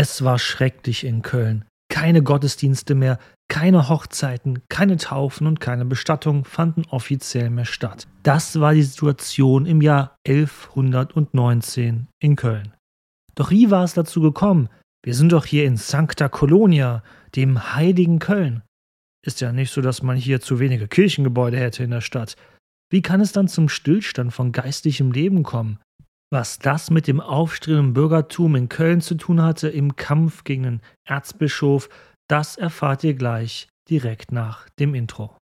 [0.00, 1.64] Es war schrecklich in Köln.
[1.90, 8.06] Keine Gottesdienste mehr, keine Hochzeiten, keine Taufen und keine Bestattungen fanden offiziell mehr statt.
[8.22, 12.74] Das war die Situation im Jahr 1119 in Köln.
[13.34, 14.68] Doch wie war es dazu gekommen?
[15.02, 17.02] Wir sind doch hier in Sancta Colonia,
[17.34, 18.62] dem heiligen Köln.
[19.26, 22.36] Ist ja nicht so, dass man hier zu wenige Kirchengebäude hätte in der Stadt.
[22.88, 25.80] Wie kann es dann zum Stillstand von geistlichem Leben kommen?
[26.30, 30.80] Was das mit dem aufstrebenden Bürgertum in Köln zu tun hatte im Kampf gegen den
[31.06, 31.88] Erzbischof,
[32.28, 35.34] das erfahrt ihr gleich direkt nach dem Intro.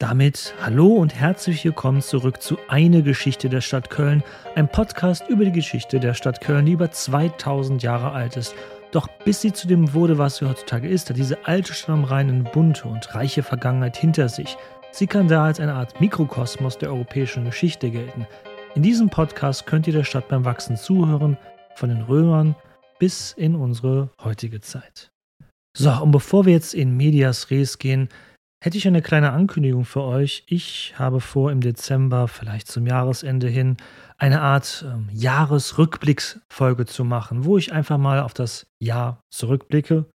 [0.00, 4.24] Damit hallo und herzlich willkommen zurück zu Eine Geschichte der Stadt Köln,
[4.56, 8.56] ein Podcast über die Geschichte der Stadt Köln, die über 2000 Jahre alt ist.
[8.94, 12.44] Doch bis sie zu dem wurde, was sie heutzutage ist, hat diese alte Stadt am
[12.44, 14.56] bunte und reiche Vergangenheit hinter sich.
[14.92, 18.24] Sie kann da als eine Art Mikrokosmos der europäischen Geschichte gelten.
[18.76, 21.36] In diesem Podcast könnt ihr der Stadt beim Wachsen zuhören,
[21.74, 22.54] von den Römern
[23.00, 25.10] bis in unsere heutige Zeit.
[25.76, 28.08] So, und bevor wir jetzt in Medias Res gehen,
[28.64, 30.44] hätte ich eine kleine Ankündigung für euch.
[30.46, 33.76] Ich habe vor, im Dezember, vielleicht zum Jahresende hin,
[34.16, 40.06] eine Art ähm, Jahresrückblicksfolge zu machen, wo ich einfach mal auf das Jahr zurückblicke,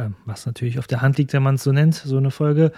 [0.00, 2.70] ähm, was natürlich auf der Hand liegt, wenn man es so nennt, so eine Folge.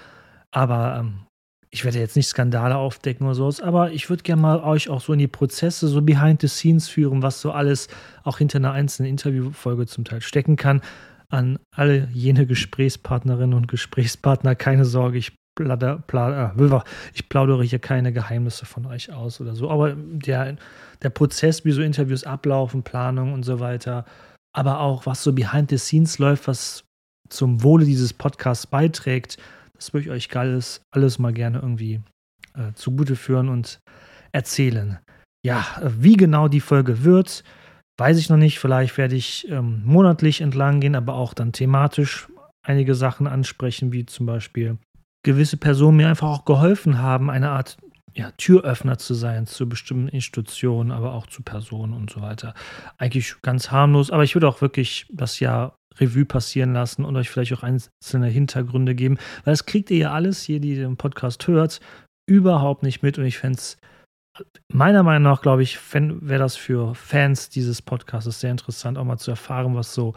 [0.50, 1.26] Aber ähm,
[1.68, 5.02] ich werde jetzt nicht Skandale aufdecken oder sowas, aber ich würde gerne mal euch auch
[5.02, 7.88] so in die Prozesse, so behind the scenes führen, was so alles
[8.24, 10.80] auch hinter einer einzelnen Interviewfolge zum Teil stecken kann
[11.28, 16.80] an alle jene Gesprächspartnerinnen und Gesprächspartner, keine Sorge, ich, plader, plader, äh,
[17.14, 19.70] ich plaudere hier keine Geheimnisse von euch aus oder so.
[19.70, 20.56] Aber der,
[21.02, 24.04] der Prozess, wie so Interviews ablaufen, Planung und so weiter,
[24.54, 26.84] aber auch was so behind the scenes läuft, was
[27.28, 29.36] zum Wohle dieses Podcasts beiträgt,
[29.74, 32.00] das würde ich euch alles, alles mal gerne irgendwie
[32.54, 33.80] äh, zugute führen und
[34.32, 34.98] erzählen.
[35.44, 37.44] Ja, wie genau die Folge wird,
[37.98, 42.28] Weiß ich noch nicht, vielleicht werde ich ähm, monatlich entlang gehen, aber auch dann thematisch
[42.62, 44.76] einige Sachen ansprechen, wie zum Beispiel
[45.24, 47.78] gewisse Personen mir einfach auch geholfen haben, eine Art
[48.14, 52.54] ja, Türöffner zu sein zu bestimmten Institutionen, aber auch zu Personen und so weiter.
[52.96, 57.30] Eigentlich ganz harmlos, aber ich würde auch wirklich das Jahr Revue passieren lassen und euch
[57.30, 61.46] vielleicht auch einzelne Hintergründe geben, weil das kriegt ihr ja alles hier, die den Podcast
[61.46, 61.80] hört,
[62.26, 63.78] überhaupt nicht mit und ich fände es
[64.72, 69.18] meiner Meinung nach, glaube ich, wäre das für Fans dieses Podcasts sehr interessant, auch mal
[69.18, 70.14] zu erfahren, was so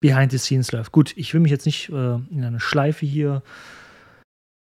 [0.00, 0.92] behind the scenes läuft.
[0.92, 3.42] Gut, ich will mich jetzt nicht äh, in eine Schleife hier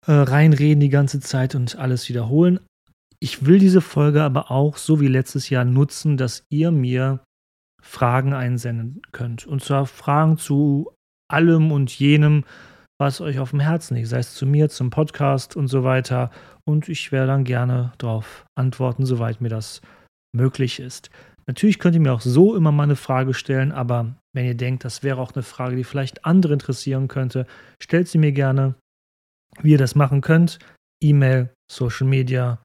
[0.07, 2.59] äh, reinreden die ganze Zeit und alles wiederholen.
[3.19, 7.23] Ich will diese Folge aber auch, so wie letztes Jahr, nutzen, dass ihr mir
[7.81, 9.45] Fragen einsenden könnt.
[9.45, 10.91] Und zwar Fragen zu
[11.27, 12.43] allem und jenem,
[12.99, 16.31] was euch auf dem Herzen liegt, sei es zu mir, zum Podcast und so weiter.
[16.65, 19.81] Und ich werde dann gerne darauf antworten, soweit mir das
[20.33, 21.09] möglich ist.
[21.47, 24.83] Natürlich könnt ihr mir auch so immer mal eine Frage stellen, aber wenn ihr denkt,
[24.83, 27.45] das wäre auch eine Frage, die vielleicht andere interessieren könnte,
[27.81, 28.75] stellt sie mir gerne.
[29.61, 30.59] Wie ihr das machen könnt,
[31.01, 32.61] E-Mail, Social Media,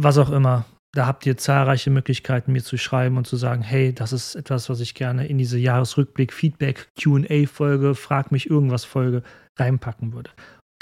[0.00, 0.64] was auch immer
[0.94, 4.68] da habt ihr zahlreiche Möglichkeiten, mir zu schreiben und zu sagen, hey, das ist etwas,
[4.68, 9.22] was ich gerne in diese Jahresrückblick, Feedback, QA-Folge, Frag mich irgendwas Folge
[9.58, 10.30] reinpacken würde.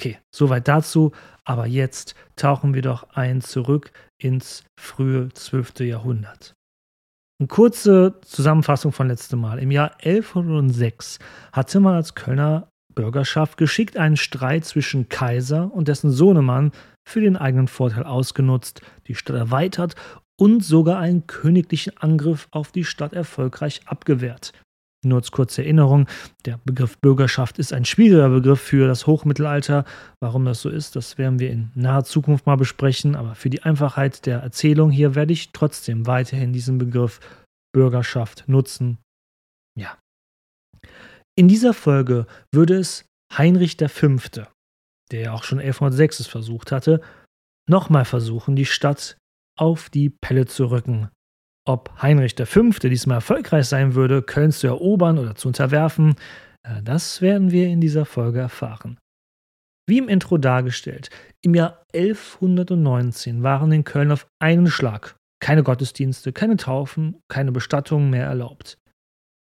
[0.01, 1.13] Okay, soweit dazu.
[1.45, 5.81] Aber jetzt tauchen wir doch ein zurück ins frühe 12.
[5.81, 6.55] Jahrhundert.
[7.39, 9.59] Eine kurze Zusammenfassung von letztem Mal.
[9.59, 11.19] Im Jahr 1106
[11.53, 16.73] hatte man als Kölner Bürgerschaft geschickt einen Streit zwischen Kaiser und dessen Sohnemann
[17.09, 19.95] für den eigenen Vorteil ausgenutzt, die Stadt erweitert
[20.39, 24.53] und sogar einen königlichen Angriff auf die Stadt erfolgreich abgewehrt.
[25.03, 26.07] Nur als kurze Erinnerung,
[26.45, 29.87] der Begriff Bürgerschaft ist ein schwieriger Begriff für das Hochmittelalter.
[30.21, 33.63] Warum das so ist, das werden wir in naher Zukunft mal besprechen, aber für die
[33.63, 37.21] Einfachheit der Erzählung hier werde ich trotzdem weiterhin diesen Begriff
[37.73, 38.99] Bürgerschaft nutzen.
[41.41, 44.19] In dieser Folge würde es Heinrich V
[45.11, 47.01] der ja auch schon 1106 es versucht hatte,
[47.67, 49.17] nochmal versuchen, die Stadt
[49.59, 51.09] auf die Pelle zu rücken.
[51.67, 52.69] Ob Heinrich V.
[52.83, 56.17] diesmal erfolgreich sein würde, Köln zu erobern oder zu unterwerfen,
[56.63, 58.99] äh, das werden wir in dieser Folge erfahren.
[59.89, 61.09] Wie im Intro dargestellt,
[61.43, 68.11] im Jahr 1119 waren in Köln auf einen Schlag keine Gottesdienste, keine Taufen, keine Bestattungen
[68.11, 68.77] mehr erlaubt.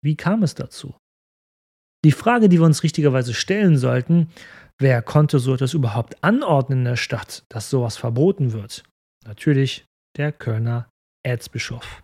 [0.02, 0.96] Wie kam es dazu?
[2.06, 4.28] Die Frage, die wir uns richtigerweise stellen sollten,
[4.80, 8.84] Wer konnte so etwas überhaupt anordnen in der Stadt, dass sowas verboten wird?
[9.26, 9.86] Natürlich
[10.18, 10.90] der Kölner
[11.26, 12.04] Erzbischof.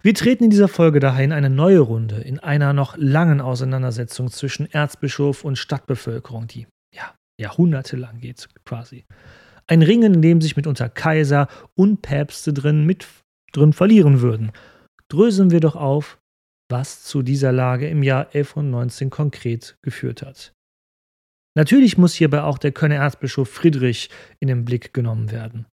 [0.00, 4.30] Wir treten in dieser Folge daher in eine neue Runde, in einer noch langen Auseinandersetzung
[4.30, 9.04] zwischen Erzbischof und Stadtbevölkerung, die ja jahrhundertelang geht quasi.
[9.66, 13.06] Ein Ringen, in dem sich mitunter Kaiser und Päpste drin, mit,
[13.52, 14.52] drin verlieren würden.
[15.10, 16.17] Dröseln wir doch auf,
[16.68, 20.52] was zu dieser Lage im Jahr 1119 konkret geführt hat.
[21.56, 24.10] Natürlich muss hierbei auch der Kölner Erzbischof Friedrich
[24.40, 25.66] in den Blick genommen werden.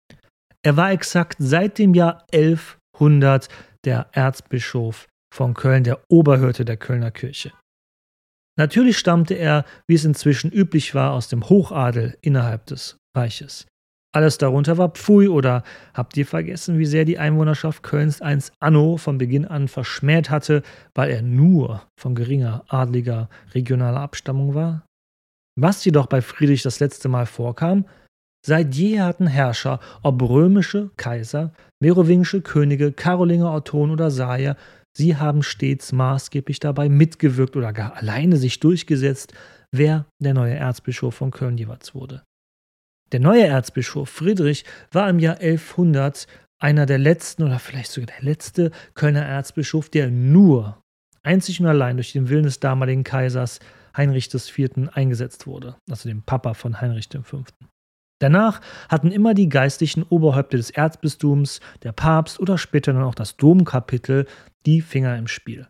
[0.63, 3.49] Er war exakt seit dem Jahr 1100
[3.83, 7.51] der Erzbischof von Köln, der Oberhirte der Kölner Kirche.
[8.57, 13.67] Natürlich stammte er, wie es inzwischen üblich war, aus dem Hochadel innerhalb des Reiches.
[14.15, 15.61] Alles darunter war Pfui oder
[15.93, 20.63] habt ihr vergessen, wie sehr die Einwohnerschaft Kölns einst Anno von Beginn an verschmäht hatte,
[20.93, 24.85] weil er nur von geringer adliger regionaler Abstammung war?
[25.59, 27.83] Was jedoch bei Friedrich das letzte Mal vorkam,
[28.45, 31.51] seit je hatten Herrscher, ob römische Kaiser,
[31.81, 34.55] merowingische Könige, Karolinger, Ottonen oder Saier,
[34.97, 39.33] Sie haben stets maßgeblich dabei mitgewirkt oder gar alleine sich durchgesetzt,
[39.73, 42.23] wer der neue Erzbischof von Köln jeweils wurde.
[43.11, 46.27] Der neue Erzbischof Friedrich war im Jahr 1100
[46.59, 50.81] einer der letzten oder vielleicht sogar der letzte Kölner Erzbischof, der nur,
[51.23, 53.59] einzig und allein durch den Willen des damaligen Kaisers
[53.95, 54.89] Heinrich IV.
[54.93, 57.43] eingesetzt wurde, also dem Papa von Heinrich V.
[58.19, 63.37] Danach hatten immer die geistlichen Oberhäupter des Erzbistums, der Papst oder später dann auch das
[63.37, 64.25] Domkapitel
[64.65, 65.67] die Finger im Spiel.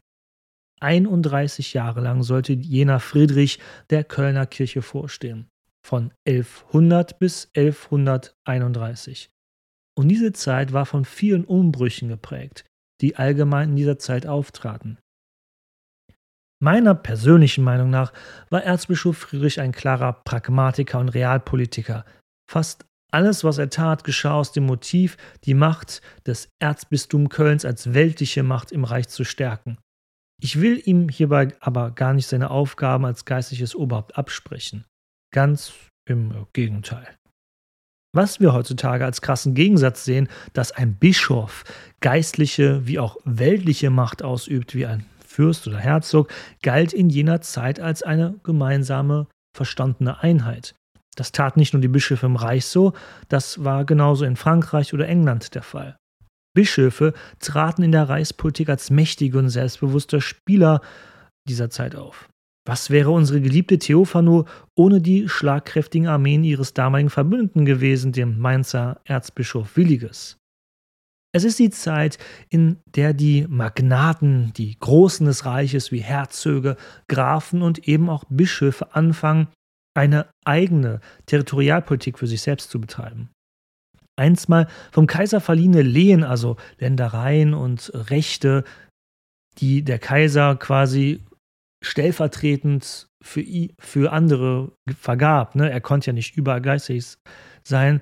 [0.82, 3.60] 31 Jahre lang sollte jener Friedrich
[3.90, 5.48] der Kölner Kirche vorstehen,
[5.86, 9.30] von 1100 bis 1131.
[9.98, 12.66] Und diese Zeit war von vielen Umbrüchen geprägt,
[13.02, 14.98] die allgemein in dieser Zeit auftraten.
[16.62, 18.14] Meiner persönlichen Meinung nach
[18.50, 22.06] war Erzbischof Friedrich ein klarer Pragmatiker und Realpolitiker.
[22.50, 27.94] Fast alles, was er tat, geschah aus dem Motiv, die Macht des Erzbistums Kölns als
[27.94, 29.78] weltliche Macht im Reich zu stärken.
[30.42, 34.86] Ich will ihm hierbei aber gar nicht seine Aufgaben als geistliches Oberhaupt absprechen.
[35.36, 35.74] Ganz
[36.08, 37.14] im Gegenteil.
[38.16, 41.66] Was wir heutzutage als krassen Gegensatz sehen, dass ein Bischof
[42.00, 47.82] geistliche wie auch weltliche Macht ausübt, wie ein Fürst oder Herzog, galt in jener Zeit
[47.82, 50.74] als eine gemeinsame, verstandene Einheit.
[51.18, 52.94] Das tat nicht nur die Bischöfe im Reich so,
[53.28, 55.98] das war genauso in Frankreich oder England der Fall.
[56.56, 60.80] Bischöfe traten in der Reichspolitik als mächtige und selbstbewusste Spieler
[61.46, 62.30] dieser Zeit auf.
[62.68, 64.46] Was wäre unsere geliebte Theophano
[64.76, 70.38] ohne die schlagkräftigen Armeen ihres damaligen Verbündeten gewesen, dem Mainzer Erzbischof Williges?
[71.32, 72.18] Es ist die Zeit,
[72.50, 76.78] in der die Magnaten, die Großen des Reiches wie Herzöge,
[77.08, 79.50] Grafen und eben auch Bischöfe anfangen,
[79.96, 83.30] eine eigene Territorialpolitik für sich selbst zu betreiben.
[84.18, 88.64] Einstmal vom Kaiser verliehene Lehen, also Ländereien und Rechte,
[89.58, 91.22] die der Kaiser quasi
[91.86, 93.44] stellvertretend für,
[93.80, 95.56] für andere vergab.
[95.56, 95.70] Ne?
[95.70, 97.16] Er konnte ja nicht überall geistig
[97.64, 98.02] sein.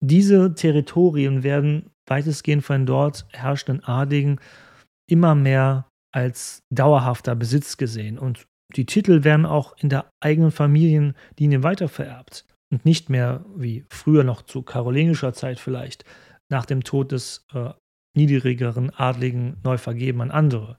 [0.00, 4.40] Diese Territorien werden weitestgehend von dort herrschenden Adligen
[5.10, 11.62] immer mehr als dauerhafter Besitz gesehen und die Titel werden auch in der eigenen Familienlinie
[11.62, 16.04] weitervererbt und nicht mehr wie früher noch zu karolingischer Zeit vielleicht
[16.50, 17.70] nach dem Tod des äh,
[18.16, 20.78] niedrigeren Adligen neu vergeben an andere.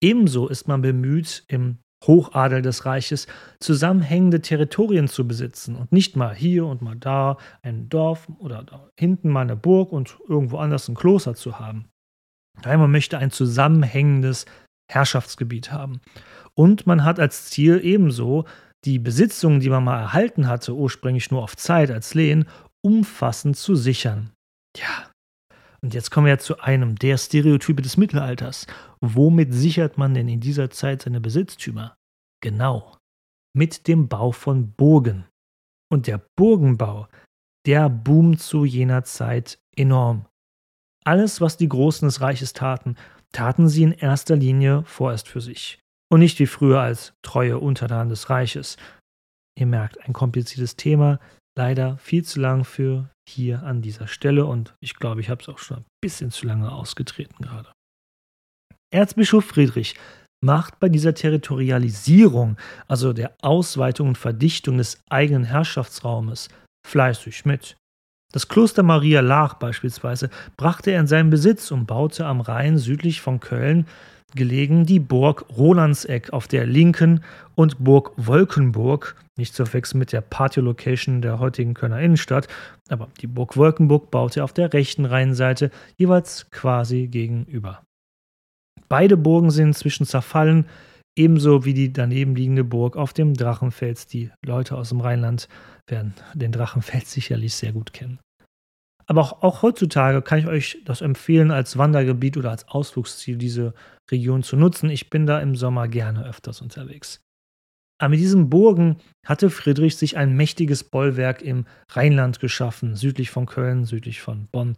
[0.00, 3.26] Ebenso ist man bemüht, im Hochadel des Reiches
[3.60, 8.88] zusammenhängende Territorien zu besitzen und nicht mal hier und mal da ein Dorf oder da
[8.98, 11.88] hinten mal eine Burg und irgendwo anders ein Kloster zu haben.
[12.64, 14.46] Nein, man möchte ein zusammenhängendes
[14.90, 16.00] Herrschaftsgebiet haben.
[16.54, 18.46] Und man hat als Ziel ebenso
[18.84, 22.48] die Besitzungen, die man mal erhalten hatte, ursprünglich nur auf Zeit als Lehen,
[22.80, 24.30] umfassend zu sichern.
[24.76, 25.07] Ja.
[25.80, 28.66] Und jetzt kommen wir zu einem der Stereotype des Mittelalters.
[29.00, 31.96] Womit sichert man denn in dieser Zeit seine Besitztümer?
[32.42, 32.96] Genau.
[33.56, 35.26] Mit dem Bau von Burgen.
[35.90, 37.08] Und der Burgenbau,
[37.66, 40.26] der boomt zu jener Zeit enorm.
[41.04, 42.96] Alles, was die Großen des Reiches taten,
[43.32, 45.80] taten sie in erster Linie vorerst für sich
[46.10, 48.76] und nicht wie früher als treue Untertan des Reiches.
[49.58, 51.18] Ihr merkt, ein kompliziertes Thema,
[51.58, 55.48] leider viel zu lang für hier an dieser Stelle und ich glaube, ich habe es
[55.48, 57.70] auch schon ein bisschen zu lange ausgetreten gerade.
[58.94, 59.96] Erzbischof Friedrich
[60.42, 66.48] macht bei dieser Territorialisierung, also der Ausweitung und Verdichtung des eigenen Herrschaftsraumes,
[66.86, 67.76] fleißig mit.
[68.32, 73.20] Das Kloster Maria Laach beispielsweise brachte er in seinen Besitz und baute am Rhein südlich
[73.20, 73.86] von Köln
[74.34, 77.24] gelegen die Burg Rolandseck auf der linken
[77.54, 82.48] und Burg Wolkenburg, nicht zu verwechseln mit der Party-Location der heutigen Kölner Innenstadt,
[82.88, 87.82] aber die Burg Wolkenburg baute auf der rechten Rheinseite jeweils quasi gegenüber.
[88.88, 90.66] Beide Burgen sind inzwischen zerfallen,
[91.16, 94.06] ebenso wie die daneben liegende Burg auf dem Drachenfels.
[94.06, 95.48] Die Leute aus dem Rheinland
[95.86, 98.18] werden den Drachenfels sicherlich sehr gut kennen.
[99.06, 103.72] Aber auch, auch, heutzutage kann ich euch das empfehlen, als Wandergebiet oder als Ausflugsziel diese
[104.10, 104.90] Region zu nutzen.
[104.90, 107.20] Ich bin da im Sommer gerne öfters unterwegs.
[108.00, 113.46] Aber mit diesen Burgen hatte Friedrich sich ein mächtiges Bollwerk im Rheinland geschaffen, südlich von
[113.46, 114.76] Köln, südlich von Bonn.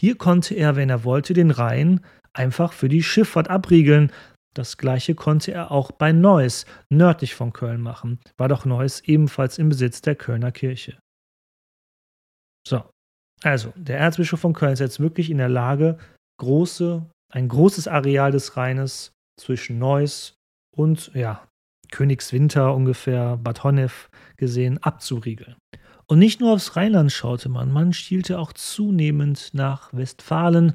[0.00, 2.00] Hier konnte er, wenn er wollte, den Rhein
[2.32, 4.12] einfach für die Schifffahrt abriegeln.
[4.54, 9.58] Das gleiche konnte er auch bei Neuss, nördlich von Köln, machen, war doch Neuss ebenfalls
[9.58, 10.98] im Besitz der Kölner Kirche.
[12.66, 12.84] So,
[13.42, 15.98] also, der Erzbischof von Köln ist jetzt wirklich in der Lage,
[16.40, 20.34] große, ein großes Areal des Rheines zwischen Neuss
[20.74, 21.46] und ja,
[21.90, 25.56] Königswinter ungefähr, Bad Honnef gesehen, abzuriegeln.
[26.06, 30.74] Und nicht nur aufs Rheinland schaute man, man stielte auch zunehmend nach Westfalen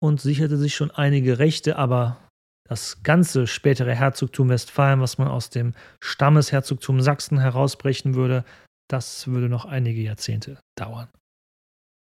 [0.00, 2.18] und sicherte sich schon einige Rechte, aber
[2.68, 8.44] das ganze spätere Herzogtum Westfalen, was man aus dem Stammesherzogtum Sachsen herausbrechen würde,
[8.88, 11.08] das würde noch einige Jahrzehnte dauern.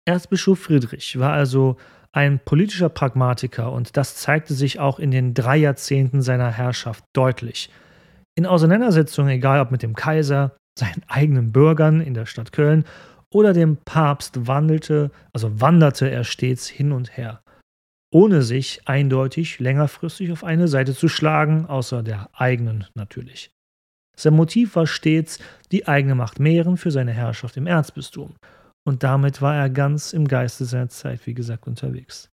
[0.05, 1.77] Erzbischof Friedrich war also
[2.11, 7.71] ein politischer Pragmatiker und das zeigte sich auch in den drei Jahrzehnten seiner Herrschaft deutlich.
[8.35, 12.85] In Auseinandersetzungen, egal ob mit dem Kaiser, seinen eigenen Bürgern in der Stadt Köln
[13.29, 17.41] oder dem Papst wandelte, also wanderte er stets hin und her,
[18.11, 23.51] ohne sich eindeutig längerfristig auf eine Seite zu schlagen, außer der eigenen natürlich.
[24.15, 25.39] Sein Motiv war stets,
[25.71, 28.35] die eigene Macht mehren für seine Herrschaft im Erzbistum
[28.85, 32.29] und damit war er ganz im Geiste seiner Zeit, wie gesagt, unterwegs.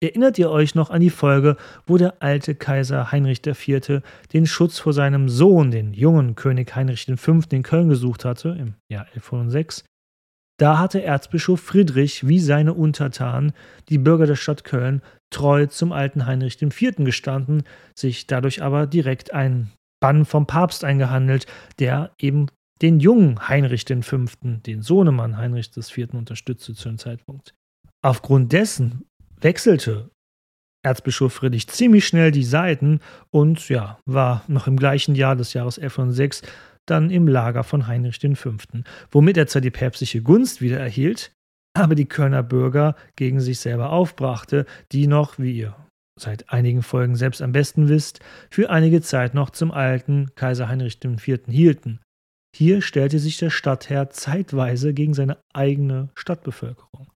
[0.00, 4.02] Erinnert ihr euch noch an die Folge, wo der alte Kaiser Heinrich IV.
[4.32, 7.40] den Schutz vor seinem Sohn, den jungen König Heinrich V.
[7.50, 9.84] in Köln gesucht hatte, im Jahr 1106?
[10.60, 13.52] Da hatte Erzbischof Friedrich wie seine Untertanen,
[13.88, 16.96] die Bürger der Stadt Köln, treu zum alten Heinrich IV.
[16.98, 17.64] gestanden,
[17.96, 21.46] sich dadurch aber direkt einen Bann vom Papst eingehandelt,
[21.80, 22.46] der eben
[22.82, 27.54] den jungen Heinrich V., den Sohnemann Heinrich IV., unterstützte zu dem Zeitpunkt.
[28.00, 29.07] Aufgrund dessen
[29.40, 30.10] wechselte
[30.84, 35.78] Erzbischof Friedrich ziemlich schnell die Seiten und ja, war noch im gleichen Jahr des Jahres
[35.78, 36.42] 1106
[36.86, 38.54] dann im Lager von Heinrich V.,
[39.10, 41.32] womit er zwar die päpstliche Gunst wieder erhielt,
[41.74, 45.76] aber die Kölner Bürger gegen sich selber aufbrachte, die noch, wie ihr
[46.18, 50.98] seit einigen Folgen selbst am besten wisst, für einige Zeit noch zum alten Kaiser Heinrich
[51.04, 51.40] IV.
[51.46, 52.00] hielten.
[52.56, 57.08] Hier stellte sich der Stadtherr zeitweise gegen seine eigene Stadtbevölkerung.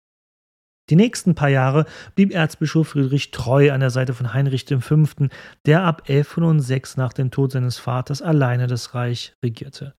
[0.91, 5.05] Die nächsten paar Jahre blieb Erzbischof Friedrich treu an der Seite von Heinrich V.,
[5.65, 9.95] der ab 1106 nach dem Tod seines Vaters alleine das Reich regierte.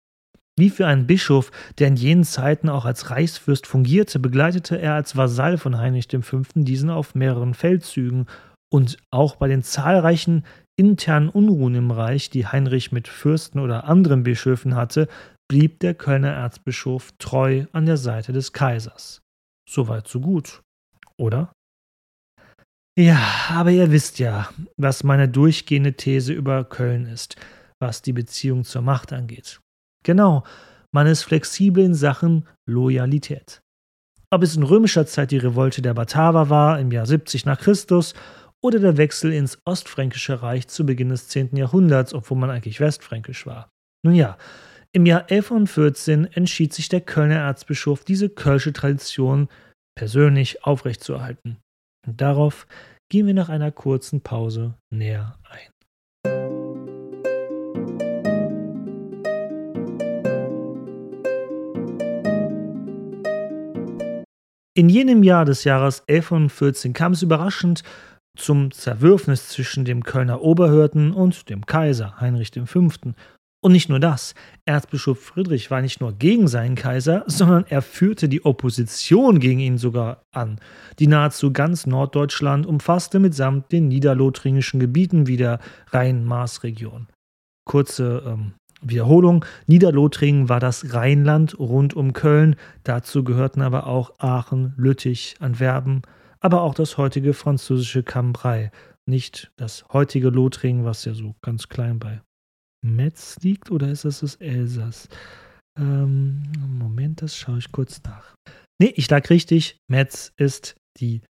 [0.56, 5.18] Wie für einen Bischof, der in jenen Zeiten auch als Reichsfürst fungierte, begleitete er als
[5.18, 6.42] Vasall von Heinrich V.
[6.54, 8.28] diesen auf mehreren Feldzügen
[8.72, 14.24] und auch bei den zahlreichen internen Unruhen im Reich, die Heinrich mit Fürsten oder anderen
[14.24, 15.08] Bischöfen hatte,
[15.48, 19.22] blieb der Kölner Erzbischof treu an der Seite des Kaisers.
[19.68, 20.62] Soweit so gut,
[21.20, 21.53] oder?
[22.98, 27.36] Ja, aber ihr wisst ja, was meine durchgehende These über Köln ist,
[27.79, 29.60] was die Beziehung zur Macht angeht.
[30.03, 30.43] Genau,
[30.91, 33.62] man ist flexibel in Sachen Loyalität.
[34.29, 38.13] Ob es in römischer Zeit die Revolte der Bataver war, im Jahr 70 nach Christus,
[38.62, 41.55] oder der Wechsel ins Ostfränkische Reich zu Beginn des 10.
[41.55, 43.70] Jahrhunderts, obwohl man eigentlich westfränkisch war.
[44.03, 44.38] Nun ja,
[44.91, 49.50] im Jahr 1114 entschied sich der Kölner Erzbischof, diese kölsche Tradition
[49.96, 51.58] persönlich aufrechtzuerhalten.
[52.06, 52.68] Und darauf
[53.10, 55.74] gehen wir nach einer kurzen Pause näher ein.
[64.76, 67.84] In jenem Jahr des Jahres 1114 kam es überraschend
[68.36, 72.88] zum Zerwürfnis zwischen dem Kölner Oberhirten und dem Kaiser Heinrich V.
[73.63, 78.27] Und nicht nur das, Erzbischof Friedrich war nicht nur gegen seinen Kaiser, sondern er führte
[78.27, 80.60] die Opposition gegen ihn sogar an,
[81.00, 85.60] die nahezu ganz Norddeutschland umfasste mitsamt den niederlothringischen Gebieten wie der
[85.91, 87.08] Rhein-Maas-Region.
[87.63, 88.51] Kurze ähm,
[88.82, 96.01] Wiederholung, Niederlothringen war das Rheinland rund um Köln, dazu gehörten aber auch Aachen, Lüttich, Antwerpen,
[96.41, 98.72] aber auch das heutige französische Cambrai,
[99.05, 102.22] nicht das heutige Lothringen, was ja so ganz klein bei
[102.84, 105.08] Metz liegt oder ist das das Elsass?
[105.80, 108.36] Ähm, Moment, das schaue ich kurz nach.
[108.80, 109.78] Nee, ich lag richtig.
[109.90, 111.22] Metz ist die,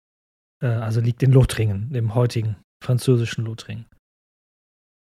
[0.62, 3.86] äh, also liegt in Lothringen, dem heutigen französischen Lothringen.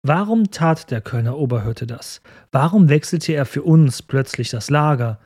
[0.04, 2.20] Warum tat der Kölner Oberhirte das?
[2.50, 5.20] Warum wechselte er für uns plötzlich das Lager?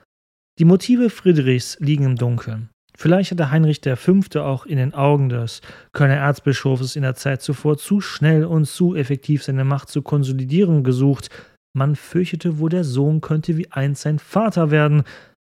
[0.58, 2.68] Die Motive Friedrichs liegen im Dunkeln.
[2.96, 4.40] Vielleicht hatte Heinrich V.
[4.40, 5.60] auch in den Augen des
[5.92, 10.82] Kölner Erzbischofs in der Zeit zuvor zu schnell und zu effektiv seine Macht zu konsolidieren
[10.82, 11.28] gesucht.
[11.76, 15.04] Man fürchtete wohl, der Sohn könnte wie einst sein Vater werden,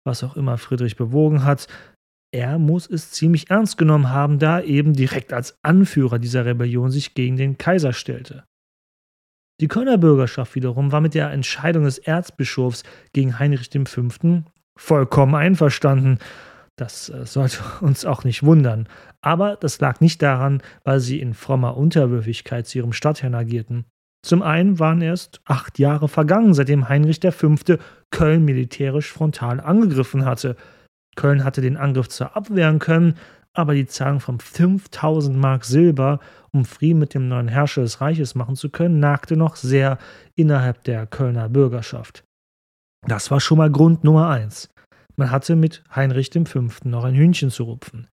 [0.07, 1.67] was auch immer Friedrich bewogen hat.
[2.33, 6.91] Er muss es ziemlich ernst genommen haben, da er eben direkt als Anführer dieser Rebellion
[6.91, 8.45] sich gegen den Kaiser stellte.
[9.61, 12.83] Die Kölner Bürgerschaft wiederum war mit der Entscheidung des Erzbischofs
[13.13, 14.09] gegen Heinrich V.
[14.77, 16.19] vollkommen einverstanden.
[16.77, 18.89] Das äh, sollte uns auch nicht wundern.
[19.21, 23.85] Aber das lag nicht daran, weil sie in frommer Unterwürfigkeit zu ihrem Stadtherrn agierten.
[24.25, 27.55] Zum einen waren erst acht Jahre vergangen, seitdem Heinrich V.
[28.11, 30.57] Köln militärisch frontal angegriffen hatte.
[31.15, 33.17] Köln hatte den Angriff zwar abwehren können,
[33.53, 36.21] aber die Zahlung von 5000 Mark Silber,
[36.53, 39.99] um Frieden mit dem neuen Herrscher des Reiches machen zu können, nagte noch sehr
[40.35, 42.25] innerhalb der Kölner Bürgerschaft.
[43.07, 44.71] Das war schon mal Grund Nummer eins.
[45.17, 46.65] Man hatte mit Heinrich V.
[46.85, 48.09] noch ein Hühnchen zu rupfen.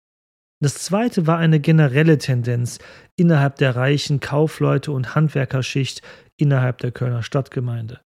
[0.62, 2.78] Das zweite war eine generelle Tendenz
[3.16, 6.00] innerhalb der reichen Kaufleute und Handwerkerschicht
[6.38, 8.00] innerhalb der Kölner Stadtgemeinde.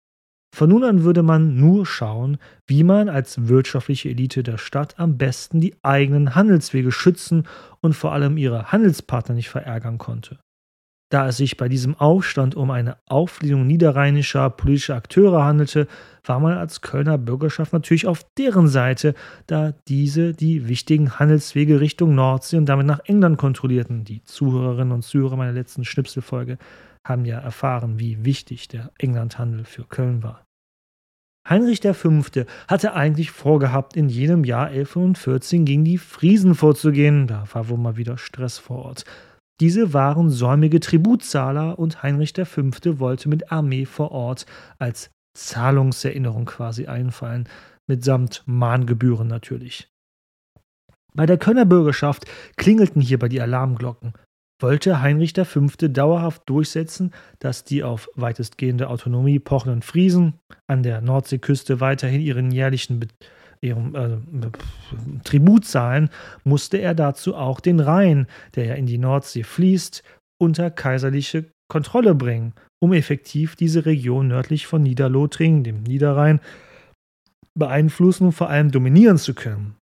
[0.53, 5.17] Von nun an würde man nur schauen, wie man als wirtschaftliche Elite der Stadt am
[5.17, 7.47] besten die eigenen Handelswege schützen
[7.81, 10.41] und vor allem ihre Handelspartner nicht verärgern konnte.
[11.11, 15.89] Da es sich bei diesem Aufstand um eine Auflehnung niederrheinischer politischer Akteure handelte,
[16.25, 19.15] war man als Kölner Bürgerschaft natürlich auf deren Seite,
[19.49, 24.05] da diese die wichtigen Handelswege Richtung Nordsee und damit nach England kontrollierten.
[24.05, 26.59] Die Zuhörerinnen und Zuhörer meiner letzten Schnipselfolge
[27.05, 30.45] haben ja erfahren, wie wichtig der Englandhandel für Köln war.
[31.49, 32.23] Heinrich V.
[32.69, 37.27] hatte eigentlich vorgehabt, in jenem Jahr 1114 gegen die Friesen vorzugehen.
[37.27, 39.05] Da war wohl mal wieder Stress vor Ort.
[39.61, 42.99] Diese waren säumige Tributzahler und Heinrich V.
[42.99, 44.47] wollte mit Armee vor Ort
[44.79, 47.49] als Zahlungserinnerung quasi einfallen,
[47.87, 49.89] mitsamt Mahngebühren natürlich.
[51.15, 52.25] Bei der Kölner Bürgerschaft
[52.57, 54.15] klingelten hierbei die Alarmglocken.
[54.63, 55.67] Wollte Heinrich V.
[55.89, 63.01] dauerhaft durchsetzen, dass die auf weitestgehende Autonomie pochenden Friesen an der Nordseeküste weiterhin ihren jährlichen
[63.01, 63.09] Be
[63.63, 64.19] ihrem äh,
[65.25, 66.11] Tribut zahlen,
[66.45, 70.03] musste er dazu auch den Rhein, der ja in die Nordsee fließt,
[70.41, 76.41] unter kaiserliche Kontrolle bringen, um effektiv diese Region nördlich von Niederlothringen, dem Niederrhein,
[77.59, 79.77] beeinflussen und vor allem dominieren zu können.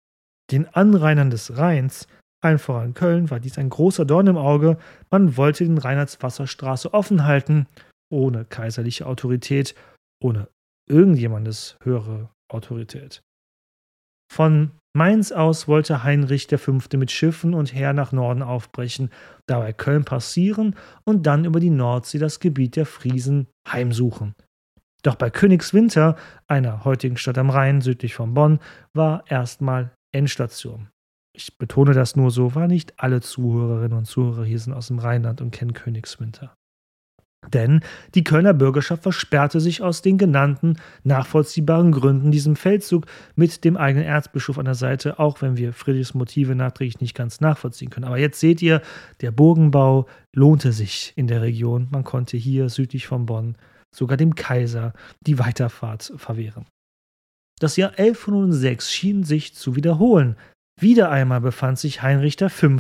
[0.51, 2.07] Den Anrainern des Rheins,
[2.41, 4.77] allen voran Köln, war dies ein großer Dorn im Auge.
[5.11, 7.67] Man wollte den Rhein als Wasserstraße offen halten,
[8.09, 9.75] ohne kaiserliche Autorität,
[10.23, 10.47] ohne
[10.89, 13.21] irgendjemandes höhere Autorität.
[14.31, 16.79] Von Mainz aus wollte Heinrich V.
[16.95, 19.11] mit Schiffen und Heer nach Norden aufbrechen,
[19.45, 24.33] dabei Köln passieren und dann über die Nordsee das Gebiet der Friesen heimsuchen.
[25.03, 26.15] Doch bei Königswinter,
[26.47, 28.59] einer heutigen Stadt am Rhein südlich von Bonn,
[28.93, 30.89] war erstmal Endstation.
[31.35, 34.97] Ich betone das nur so, weil nicht alle Zuhörerinnen und Zuhörer hier sind aus dem
[34.97, 36.56] Rheinland und kennen Königswinter.
[37.53, 37.81] Denn
[38.15, 44.05] die Kölner Bürgerschaft versperrte sich aus den genannten nachvollziehbaren Gründen diesem Feldzug mit dem eigenen
[44.05, 48.05] Erzbischof an der Seite, auch wenn wir Friedrichs Motive nachträglich nicht ganz nachvollziehen können.
[48.05, 48.81] Aber jetzt seht ihr,
[49.21, 51.87] der Burgenbau lohnte sich in der Region.
[51.91, 53.55] Man konnte hier südlich von Bonn
[53.95, 56.65] sogar dem Kaiser die Weiterfahrt verwehren.
[57.59, 60.35] Das Jahr 1106 schien sich zu wiederholen.
[60.79, 62.77] Wieder einmal befand sich Heinrich V.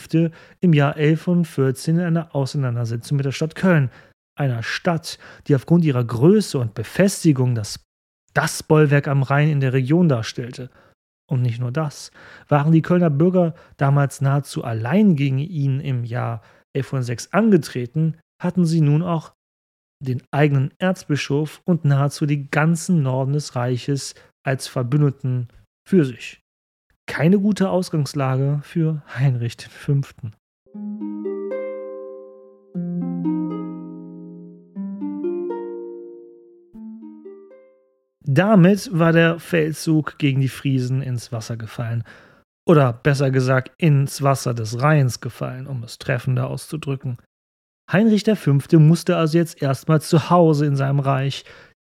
[0.59, 3.89] im Jahr 1114 in einer Auseinandersetzung mit der Stadt Köln
[4.39, 7.83] einer Stadt, die aufgrund ihrer Größe und Befestigung das,
[8.33, 10.69] das Bollwerk am Rhein in der Region darstellte.
[11.29, 12.11] Und nicht nur das,
[12.47, 16.41] waren die Kölner Bürger damals nahezu allein gegen ihn im Jahr
[16.75, 19.33] 1106 angetreten, hatten sie nun auch
[20.03, 25.49] den eigenen Erzbischof und nahezu den ganzen Norden des Reiches als Verbündeten
[25.87, 26.39] für sich.
[27.07, 30.01] Keine gute Ausgangslage für Heinrich V.
[38.37, 42.03] Damit war der Feldzug gegen die Friesen ins Wasser gefallen.
[42.67, 47.17] Oder besser gesagt, ins Wasser des Rheins gefallen, um es treffender auszudrücken.
[47.91, 48.59] Heinrich V.
[48.77, 51.45] musste also jetzt erstmal zu Hause in seinem Reich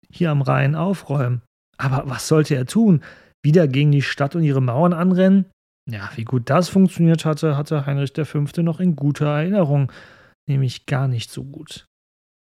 [0.08, 1.42] hier am Rhein aufräumen.
[1.78, 3.02] Aber was sollte er tun?
[3.44, 5.46] Wieder gegen die Stadt und ihre Mauern anrennen?
[5.90, 8.62] Ja, wie gut das funktioniert hatte, hatte Heinrich V.
[8.62, 9.92] noch in guter Erinnerung,
[10.48, 11.88] nämlich gar nicht so gut.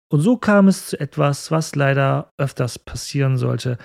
[0.08, 3.78] Und so kam es zu etwas, was leider öfters passieren sollte.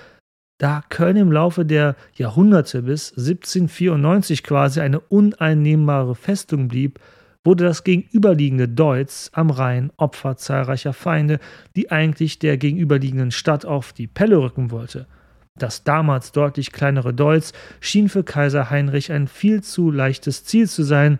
[0.58, 7.00] Da Köln im Laufe der Jahrhunderte bis 1794 quasi eine uneinnehmbare Festung blieb,
[7.44, 11.40] wurde das gegenüberliegende Deutz am Rhein Opfer zahlreicher Feinde,
[11.74, 15.08] die eigentlich der gegenüberliegenden Stadt auf die Pelle rücken wollte.
[15.58, 20.82] Das damals deutlich kleinere Deutz schien für Kaiser Heinrich ein viel zu leichtes Ziel zu
[20.82, 21.18] sein.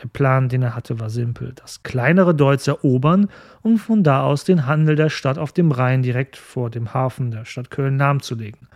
[0.00, 3.28] Der Plan, den er hatte, war simpel: das kleinere Deutz erobern
[3.62, 7.30] und von da aus den Handel der Stadt auf dem Rhein direkt vor dem Hafen
[7.30, 8.68] der Stadt Köln lahmzulegen.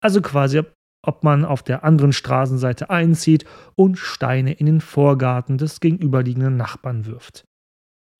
[0.00, 0.62] Also quasi,
[1.02, 3.44] ob man auf der anderen Straßenseite einzieht
[3.76, 7.44] und Steine in den Vorgarten des gegenüberliegenden Nachbarn wirft.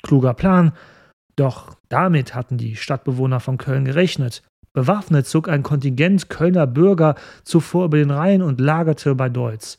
[0.03, 0.73] Kluger Plan,
[1.35, 4.43] doch damit hatten die Stadtbewohner von Köln gerechnet.
[4.73, 9.79] Bewaffnet zog ein Kontingent Kölner Bürger zuvor über den Rhein und lagerte bei Deutz.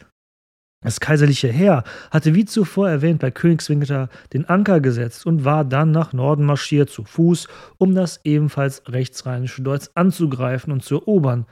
[0.83, 5.91] Das kaiserliche Heer hatte wie zuvor erwähnt bei Königswinter den Anker gesetzt und war dann
[5.91, 11.47] nach Norden marschiert zu Fuß, um das ebenfalls rechtsrheinische Deutz anzugreifen und zu erobern.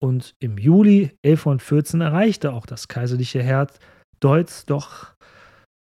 [0.00, 3.68] Und im Juli 1114 erreichte auch das kaiserliche Heer
[4.20, 5.14] Deutz, doch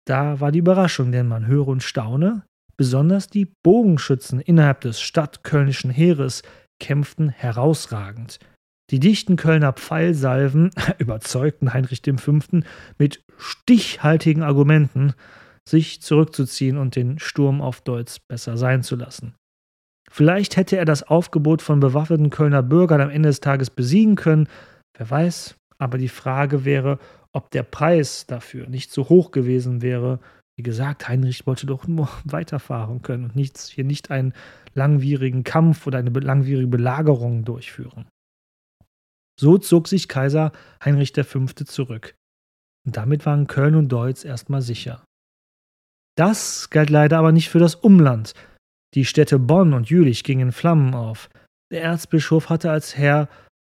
[0.07, 2.43] da war die Überraschung, denn man höre und staune,
[2.77, 6.41] besonders die Bogenschützen innerhalb des stadtkölnischen Heeres
[6.79, 8.39] kämpften herausragend.
[8.91, 12.39] Die dichten Kölner Pfeilsalven überzeugten Heinrich V.
[12.97, 15.13] mit stichhaltigen Argumenten,
[15.67, 19.35] sich zurückzuziehen und den Sturm auf Deutz besser sein zu lassen.
[20.09, 24.49] Vielleicht hätte er das Aufgebot von bewaffneten Kölner Bürgern am Ende des Tages besiegen können,
[24.97, 26.99] wer weiß, aber die Frage wäre,
[27.31, 30.19] ob der Preis dafür nicht so hoch gewesen wäre.
[30.57, 34.33] Wie gesagt, Heinrich wollte doch nur weiterfahren können und nichts, hier nicht einen
[34.73, 38.05] langwierigen Kampf oder eine langwierige Belagerung durchführen.
[39.41, 40.51] So zog sich Kaiser
[40.85, 41.45] Heinrich V.
[41.65, 42.15] zurück.
[42.85, 45.03] Und damit waren Köln und Deutz erstmal sicher.
[46.15, 48.35] Das galt leider aber nicht für das Umland.
[48.93, 51.31] Die Städte Bonn und Jülich gingen in Flammen auf.
[51.71, 53.29] Der Erzbischof hatte als Herr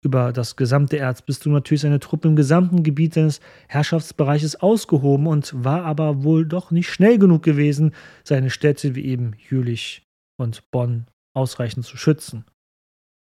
[0.04, 5.86] über das gesamte Erzbistum natürlich seine Truppen im gesamten Gebiet seines Herrschaftsbereiches ausgehoben und war
[5.86, 7.95] aber wohl doch nicht schnell genug gewesen,
[8.26, 10.04] seine Städte wie eben Jülich
[10.38, 12.43] und Bonn ausreichend zu schützen.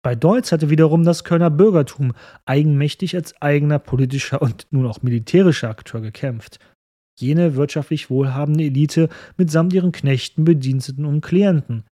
[0.02, 2.14] Bei Deutz hatte wiederum das Kölner Bürgertum
[2.46, 6.58] eigenmächtig als eigener politischer und nun auch militärischer Akteur gekämpft.
[7.18, 11.84] Jene wirtschaftlich wohlhabende Elite mitsamt ihren Knechten, Bediensteten und Klienten.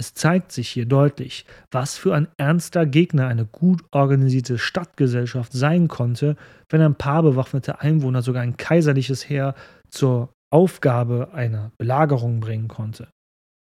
[0.00, 5.88] Es zeigt sich hier deutlich, was für ein ernster Gegner eine gut organisierte Stadtgesellschaft sein
[5.88, 6.36] konnte,
[6.68, 9.54] wenn ein paar bewaffnete Einwohner sogar ein kaiserliches Heer
[9.90, 13.08] zur Aufgabe einer Belagerung bringen konnte.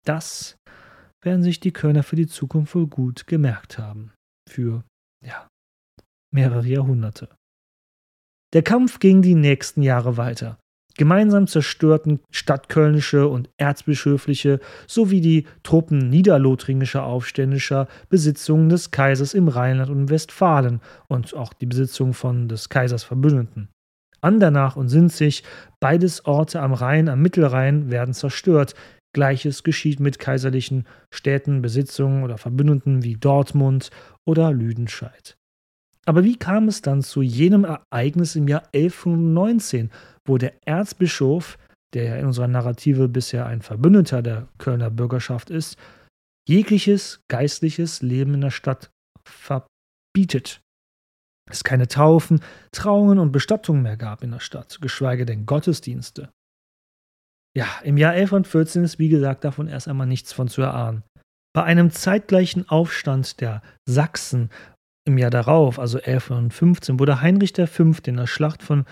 [0.04, 0.56] Das
[1.26, 4.12] werden sich die Kölner für die Zukunft wohl gut gemerkt haben.
[4.48, 4.84] Für,
[5.22, 5.48] ja,
[6.32, 7.28] mehrere Jahrhunderte.
[8.54, 10.58] Der Kampf ging die nächsten Jahre weiter.
[10.96, 19.90] Gemeinsam zerstörten stadtkölnische und erzbischöfliche sowie die Truppen niederlothringischer Aufständischer Besitzungen des Kaisers im Rheinland
[19.90, 23.68] und Westfalen und auch die Besitzung von des Kaisers Verbündeten.
[24.22, 25.44] Andernach und Sinzig,
[25.80, 28.74] beides Orte am Rhein, am Mittelrhein, werden zerstört,
[29.16, 33.88] Gleiches geschieht mit kaiserlichen Städten, Besitzungen oder Verbündeten wie Dortmund
[34.26, 35.38] oder Lüdenscheid.
[36.04, 39.90] Aber wie kam es dann zu jenem Ereignis im Jahr 1119,
[40.26, 41.56] wo der Erzbischof,
[41.94, 45.78] der ja in unserer Narrative bisher ein Verbündeter der Kölner Bürgerschaft ist,
[46.46, 48.90] jegliches geistliches Leben in der Stadt
[49.26, 50.60] verbietet?
[51.50, 56.28] Es keine Taufen, Trauungen und Bestattungen mehr gab in der Stadt, geschweige denn Gottesdienste.
[57.56, 61.02] Ja, im Jahr 1114 ist wie gesagt davon erst einmal nichts von zu erahnen.
[61.54, 64.50] Bei einem zeitgleichen Aufstand der Sachsen
[65.06, 67.92] im Jahr darauf, also 1115, wurde Heinrich V.
[68.04, 68.84] in der Schlacht von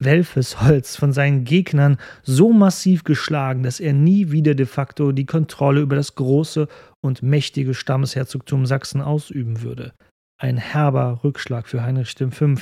[0.00, 5.80] Welfesholz von seinen Gegnern so massiv geschlagen, dass er nie wieder de facto die Kontrolle
[5.80, 6.68] über das große
[7.04, 9.94] und mächtige Stammesherzogtum Sachsen ausüben würde.
[10.40, 12.54] Ein herber Rückschlag für Heinrich V.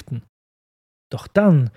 [1.13, 1.71] Doch dann,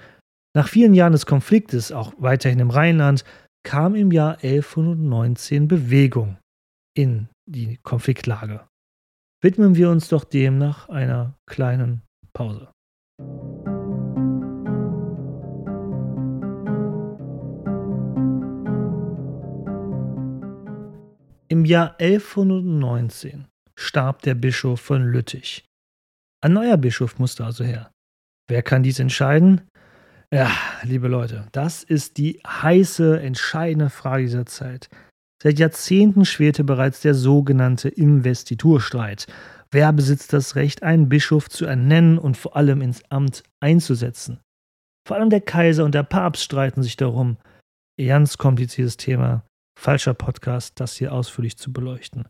[0.56, 3.25] nach vielen Jahren des Konfliktes, auch weiterhin im Rheinland,
[3.67, 6.38] kam im Jahr 1119 Bewegung
[6.97, 8.65] in die Konfliktlage.
[9.43, 12.01] Widmen wir uns doch dem nach einer kleinen
[12.32, 12.71] Pause.
[21.49, 25.65] Im Jahr 1119 starb der Bischof von Lüttich.
[26.41, 27.91] Ein neuer Bischof musste also her.
[28.47, 29.67] Wer kann dies entscheiden?
[30.33, 30.51] Ja,
[30.83, 34.89] liebe Leute, das ist die heiße, entscheidende Frage dieser Zeit.
[35.41, 39.27] Seit Jahrzehnten schwerte bereits der sogenannte Investiturstreit.
[39.71, 44.41] Wer besitzt das Recht, einen Bischof zu ernennen und vor allem ins Amt einzusetzen?
[45.07, 47.37] Vor allem der Kaiser und der Papst streiten sich darum.
[47.97, 49.45] Ganz kompliziertes Thema.
[49.79, 52.27] Falscher Podcast, das hier ausführlich zu beleuchten.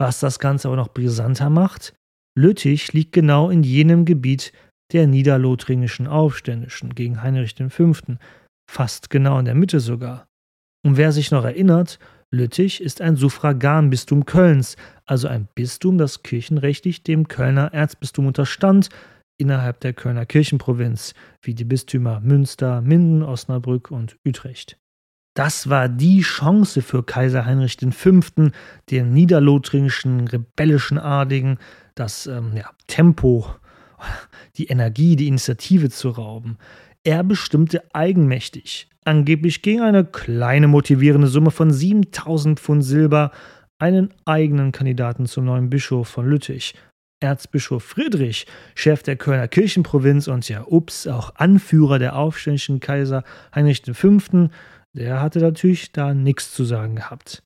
[0.00, 1.94] Was das Ganze aber noch brisanter macht,
[2.36, 4.52] Lüttich liegt genau in jenem Gebiet,
[4.92, 7.92] der niederlothringischen Aufständischen gegen Heinrich V.,
[8.70, 10.26] fast genau in der Mitte sogar.
[10.84, 11.98] Und wer sich noch erinnert,
[12.30, 18.88] Lüttich ist ein Suffraganbistum Kölns, also ein Bistum, das kirchenrechtlich dem Kölner Erzbistum unterstand,
[19.38, 24.78] innerhalb der Kölner Kirchenprovinz, wie die Bistümer Münster, Minden, Osnabrück und Utrecht.
[25.34, 28.20] Das war die Chance für Kaiser Heinrich V.,
[28.90, 31.58] den niederlothringischen rebellischen Adligen,
[31.94, 33.46] das ähm, ja, Tempo,
[34.56, 36.58] die Energie, die Initiative zu rauben.
[37.04, 43.32] Er bestimmte eigenmächtig, angeblich gegen eine kleine motivierende Summe von 7000 Pfund Silber,
[43.78, 46.74] einen eigenen Kandidaten zum neuen Bischof von Lüttich,
[47.20, 53.82] Erzbischof Friedrich, Chef der Kölner Kirchenprovinz und ja, ups, auch Anführer der aufständischen Kaiser Heinrich
[53.92, 54.48] V.,
[54.94, 57.42] der hatte natürlich da nichts zu sagen gehabt.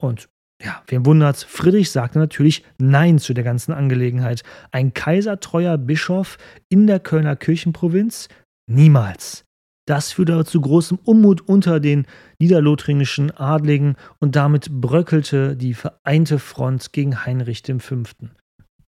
[0.00, 0.28] Und
[0.62, 4.42] ja, wem wundert's, Friedrich sagte natürlich Nein zu der ganzen Angelegenheit.
[4.72, 6.36] Ein kaisertreuer Bischof
[6.68, 8.28] in der Kölner Kirchenprovinz?
[8.68, 9.44] Niemals.
[9.86, 12.06] Das führte aber zu großem Unmut unter den
[12.38, 18.02] niederlothringischen Adligen und damit bröckelte die vereinte Front gegen Heinrich V.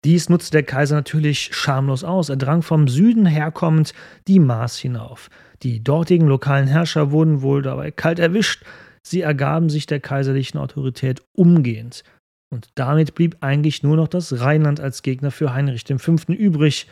[0.04, 2.30] Dies nutzte der Kaiser natürlich schamlos aus.
[2.30, 3.92] Er drang vom Süden herkommend
[4.26, 5.28] die Maas hinauf.
[5.62, 8.64] Die dortigen lokalen Herrscher wurden wohl dabei kalt erwischt.
[9.02, 12.04] Sie ergaben sich der kaiserlichen Autorität umgehend.
[12.50, 16.16] Und damit blieb eigentlich nur noch das Rheinland als Gegner für Heinrich V.
[16.32, 16.88] übrig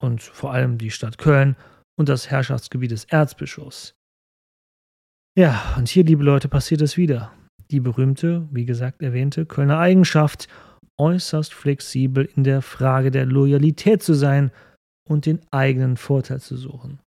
[0.00, 1.56] und vor allem die Stadt Köln
[1.98, 3.94] und das Herrschaftsgebiet des Erzbischofs.
[5.36, 7.32] Ja, und hier, liebe Leute, passiert es wieder.
[7.70, 10.48] Die berühmte, wie gesagt erwähnte Kölner Eigenschaft,
[10.98, 14.50] äußerst flexibel in der Frage der Loyalität zu sein
[15.08, 17.00] und den eigenen Vorteil zu suchen.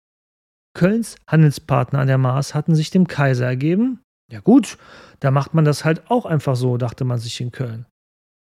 [0.74, 4.02] Kölns Handelspartner an der Maas hatten sich dem Kaiser ergeben.
[4.32, 4.78] Ja gut,
[5.20, 7.86] da macht man das halt auch einfach so, dachte man sich in Köln.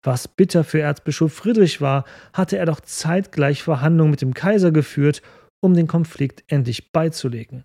[0.05, 5.23] Was bitter für Erzbischof Friedrich war, hatte er doch zeitgleich Verhandlungen mit dem Kaiser geführt,
[5.61, 7.65] um den Konflikt endlich beizulegen.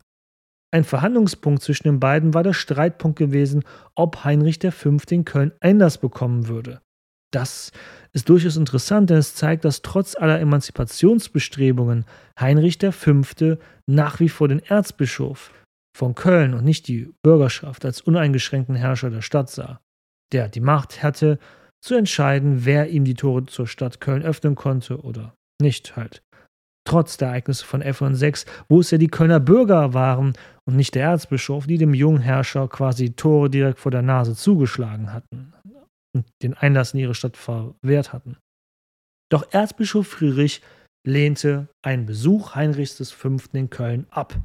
[0.74, 4.98] Ein Verhandlungspunkt zwischen den beiden war der Streitpunkt gewesen, ob Heinrich V.
[5.12, 6.82] in Köln Einlass bekommen würde.
[7.34, 7.72] Das
[8.12, 12.06] ist durchaus interessant, denn es zeigt, dass trotz aller Emanzipationsbestrebungen
[12.40, 13.22] Heinrich V.
[13.88, 15.52] nach wie vor den Erzbischof
[15.98, 19.80] von Köln und nicht die Bürgerschaft als uneingeschränkten Herrscher der Stadt sah,
[20.32, 21.40] der die Macht hatte,
[21.82, 26.22] zu entscheiden, wer ihm die Tore zur Stadt Köln öffnen konnte oder nicht halt.
[26.86, 30.34] Trotz der Ereignisse von 11 und 6, wo es ja die Kölner Bürger waren
[30.66, 35.14] und nicht der Erzbischof, die dem jungen Herrscher quasi Tore direkt vor der Nase zugeschlagen
[35.14, 35.54] hatten
[36.14, 38.38] und den Einlass in ihre Stadt verwehrt hatten.
[39.32, 40.62] Doch Erzbischof Friedrich
[41.06, 43.38] lehnte einen Besuch Heinrichs V.
[43.54, 44.40] in Köln ab.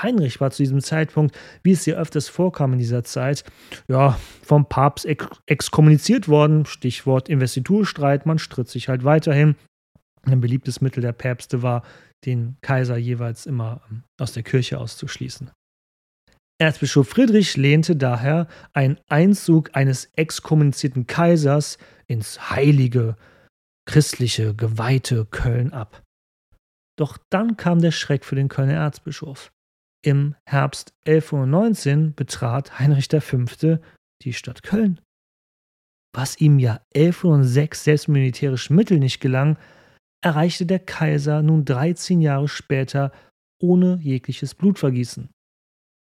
[0.00, 3.44] Heinrich war zu diesem Zeitpunkt, wie es hier öfters vorkam in dieser Zeit,
[3.88, 6.66] ja, vom Papst ex exkommuniziert worden.
[6.66, 9.54] Stichwort Investiturstreit, man stritt sich halt weiterhin.
[10.22, 11.84] Ein beliebtes Mittel der Päpste war,
[12.24, 15.50] den Kaiser jeweils immer ähm, aus der Kirche auszuschließen.
[16.58, 23.16] Erzbischof Friedrich lehnte daher einen Einzug eines exkommunizierten Kaisers ins heilige,
[23.86, 26.02] christliche, geweihte Köln ab.
[26.96, 29.52] Doch dann kam der Schreck für den Kölner Erzbischof.
[30.04, 33.78] Im Herbst 1119 betrat Heinrich V.
[34.22, 35.00] die Stadt Köln.
[36.14, 39.58] Was ihm ja 1106 selbst mit militärischen Mitteln nicht gelang,
[40.22, 43.10] erreichte der Kaiser nun 13 Jahre später
[43.60, 45.33] ohne jegliches Blutvergießen.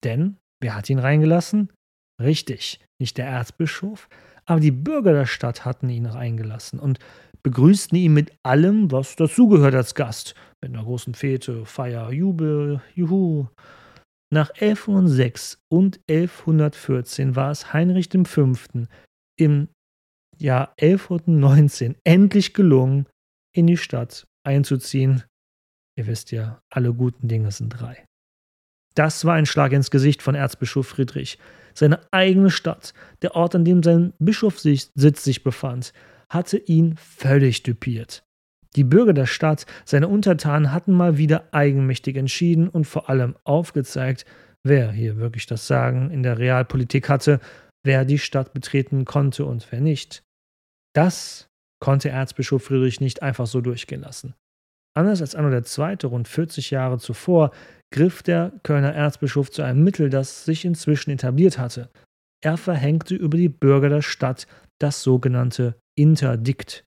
[0.05, 1.73] Denn wer hat ihn reingelassen?
[2.21, 4.07] Richtig, nicht der Erzbischof,
[4.45, 6.99] aber die Bürger der Stadt hatten ihn reingelassen und
[7.43, 10.35] begrüßten ihn mit allem, was dazugehört als Gast.
[10.63, 13.47] Mit einer großen Fete, Feier, Jubel, Juhu.
[14.33, 18.53] Nach 1106 und 1114 war es Heinrich V.
[19.39, 19.67] im
[20.37, 23.07] Jahr 1119 endlich gelungen,
[23.55, 25.23] in die Stadt einzuziehen.
[25.97, 28.04] Ihr wisst ja, alle guten Dinge sind drei.
[28.95, 31.37] Das war ein Schlag ins Gesicht von Erzbischof Friedrich.
[31.73, 35.93] Seine eigene Stadt, der Ort, an dem sein Bischofssitz sich befand,
[36.29, 38.23] hatte ihn völlig düpiert.
[38.75, 44.25] Die Bürger der Stadt, seine Untertanen, hatten mal wieder eigenmächtig entschieden und vor allem aufgezeigt,
[44.63, 47.39] wer hier wirklich das Sagen in der Realpolitik hatte,
[47.83, 50.23] wer die Stadt betreten konnte und wer nicht.
[50.93, 54.33] Das konnte Erzbischof Friedrich nicht einfach so durchgehen lassen.
[54.97, 55.97] Anders als Anno II.
[56.05, 57.51] rund 40 Jahre zuvor
[57.91, 61.89] griff der Kölner Erzbischof zu einem Mittel, das sich inzwischen etabliert hatte.
[62.43, 64.47] Er verhängte über die Bürger der Stadt
[64.79, 66.83] das sogenannte Interdikt.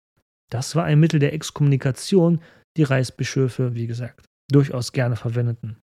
[0.51, 2.41] Das war ein Mittel der Exkommunikation,
[2.77, 5.79] die Reichsbischöfe, wie gesagt, durchaus gerne verwendeten.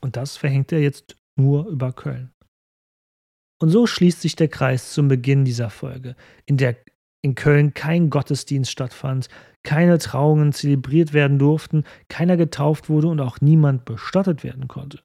[0.00, 2.32] Und das verhängt er jetzt nur über Köln.
[3.60, 6.14] Und so schließt sich der Kreis zum Beginn dieser Folge,
[6.46, 6.76] in der
[7.22, 9.28] in Köln kein Gottesdienst stattfand,
[9.64, 15.02] keine Trauungen zelebriert werden durften, keiner getauft wurde und auch niemand bestattet werden konnte.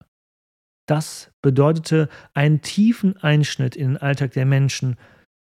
[0.87, 4.97] Das bedeutete einen tiefen Einschnitt in den Alltag der Menschen.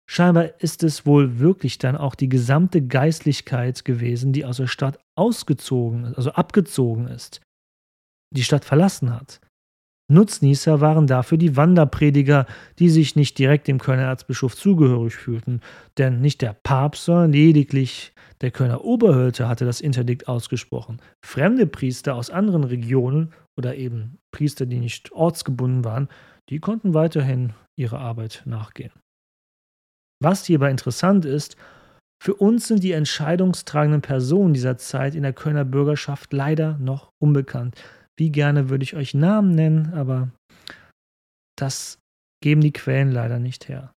[0.09, 4.99] Scheinbar ist es wohl wirklich dann auch die gesamte Geistlichkeit gewesen, die aus der Stadt
[5.15, 7.41] ausgezogen, also abgezogen ist,
[8.35, 9.39] die Stadt verlassen hat.
[10.09, 12.47] Nutznießer waren dafür die Wanderprediger,
[12.79, 15.61] die sich nicht direkt dem Kölner Erzbischof zugehörig fühlten,
[15.97, 21.01] denn nicht der Papst, sondern lediglich der Kölner Oberhölter hatte das Interdikt ausgesprochen.
[21.23, 26.07] Fremde Priester aus anderen Regionen oder eben Priester, die nicht ortsgebunden waren,
[26.49, 28.91] die konnten weiterhin ihrer Arbeit nachgehen.
[30.21, 31.55] Was hierbei interessant ist,
[32.21, 37.75] für uns sind die entscheidungstragenden Personen dieser Zeit in der Kölner Bürgerschaft leider noch unbekannt.
[38.19, 40.29] Wie gerne würde ich euch Namen nennen, aber
[41.57, 41.99] das
[42.43, 43.93] geben die Quellen leider nicht her.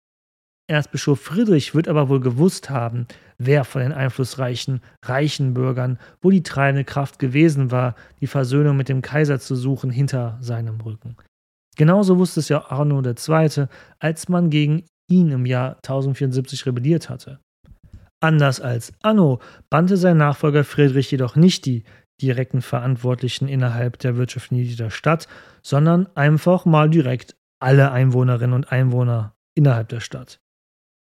[0.71, 6.45] Erzbischof Friedrich wird aber wohl gewusst haben, wer von den einflussreichen, reichen Bürgern wo die
[6.45, 11.17] treibende Kraft gewesen war, die Versöhnung mit dem Kaiser zu suchen hinter seinem Rücken.
[11.77, 13.67] Genauso wusste es ja Arno II.,
[13.99, 17.41] als man gegen ihn im Jahr 1074 rebelliert hatte.
[18.23, 21.83] Anders als Anno bannte sein Nachfolger Friedrich jedoch nicht die
[22.23, 25.29] direkten Verantwortlichen innerhalb der Wirtschaft der Stadt,
[25.61, 30.41] sondern einfach mal direkt alle Einwohnerinnen und Einwohner innerhalb der Stadt.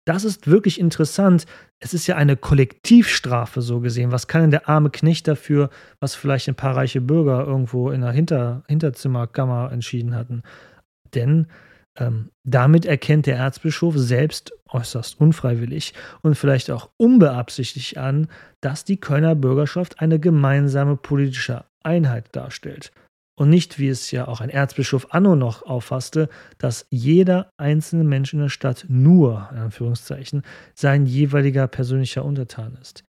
[0.04, 1.46] Das ist wirklich interessant.
[1.78, 4.10] Es ist ja eine Kollektivstrafe so gesehen.
[4.10, 5.70] Was kann denn der arme Knecht dafür,
[6.00, 10.42] was vielleicht ein paar reiche Bürger irgendwo in der Hinter Hinterzimmerkammer entschieden hatten?
[11.14, 11.46] Denn
[11.98, 18.28] ähm, damit erkennt der Erzbischof selbst äußerst unfreiwillig und vielleicht auch unbeabsichtigt an,
[18.60, 22.92] dass die Kölner Bürgerschaft eine gemeinsame politische Einheit darstellt.
[23.34, 26.28] Und nicht, wie es ja auch ein Erzbischof Anno noch auffasste,
[26.58, 30.42] dass jeder einzelne Mensch in der Stadt nur, in Anführungszeichen,
[30.74, 33.04] sein jeweiliger persönlicher Untertan ist.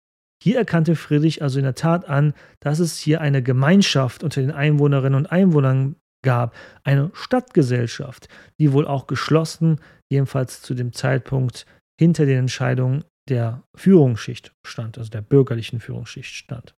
[0.42, 4.52] Hier erkannte Friedrich also in der Tat an, dass es hier eine Gemeinschaft unter den
[4.52, 6.54] Einwohnerinnen und Einwohnern gab,
[6.85, 8.28] eine Stadtgesellschaft,
[8.59, 9.80] die wohl auch geschlossen,
[10.11, 11.66] jedenfalls zu dem Zeitpunkt
[11.98, 16.74] hinter den Entscheidungen der Führungsschicht stand, also der bürgerlichen Führungsschicht stand.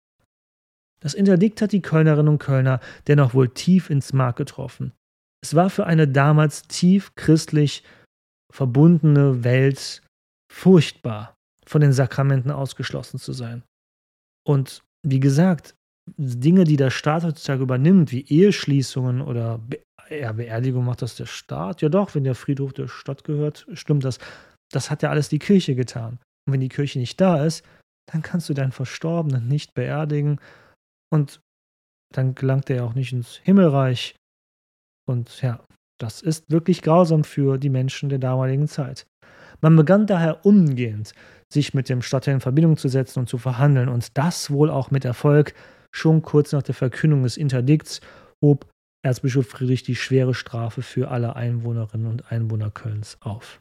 [1.02, 4.94] Das Interdikt hat die Kölnerinnen und Kölner dennoch wohl tief ins Mark getroffen.
[5.44, 7.84] Es war für eine damals tief christlich
[8.54, 10.04] verbundene Welt
[10.52, 11.34] furchtbar,
[11.66, 13.64] von den Sakramenten ausgeschlossen zu sein.
[14.46, 15.76] Und wie gesagt,
[16.18, 21.26] Dinge, die der Staat heutzutage übernimmt, wie Eheschließungen oder Be ja, Beerdigung macht das der
[21.26, 21.82] Staat.
[21.82, 24.20] Ja doch, wenn der Friedhof der Stadt gehört, stimmt das.
[24.70, 26.20] Das hat ja alles die Kirche getan.
[26.46, 27.64] Und wenn die Kirche nicht da ist,
[28.12, 30.40] dann kannst du deinen Verstorbenen nicht beerdigen
[31.14, 31.40] und
[32.14, 34.16] dann gelangt er ja auch nicht ins Himmelreich.
[35.08, 35.64] Und ja,
[35.98, 39.08] das ist wirklich grausam für die Menschen der damaligen Zeit.
[39.62, 41.14] Man begann daher umgehend,
[41.54, 44.92] sich mit dem Stadtteil in Verbindung zu setzen und zu verhandeln, und das wohl auch
[44.92, 45.54] mit Erfolg,
[45.94, 48.02] Schon kurz nach der Verkündung des Interdikts
[48.44, 48.70] hob
[49.04, 53.60] Erzbischof Friedrich die schwere Strafe für alle Einwohnerinnen und Einwohner Kölns auf.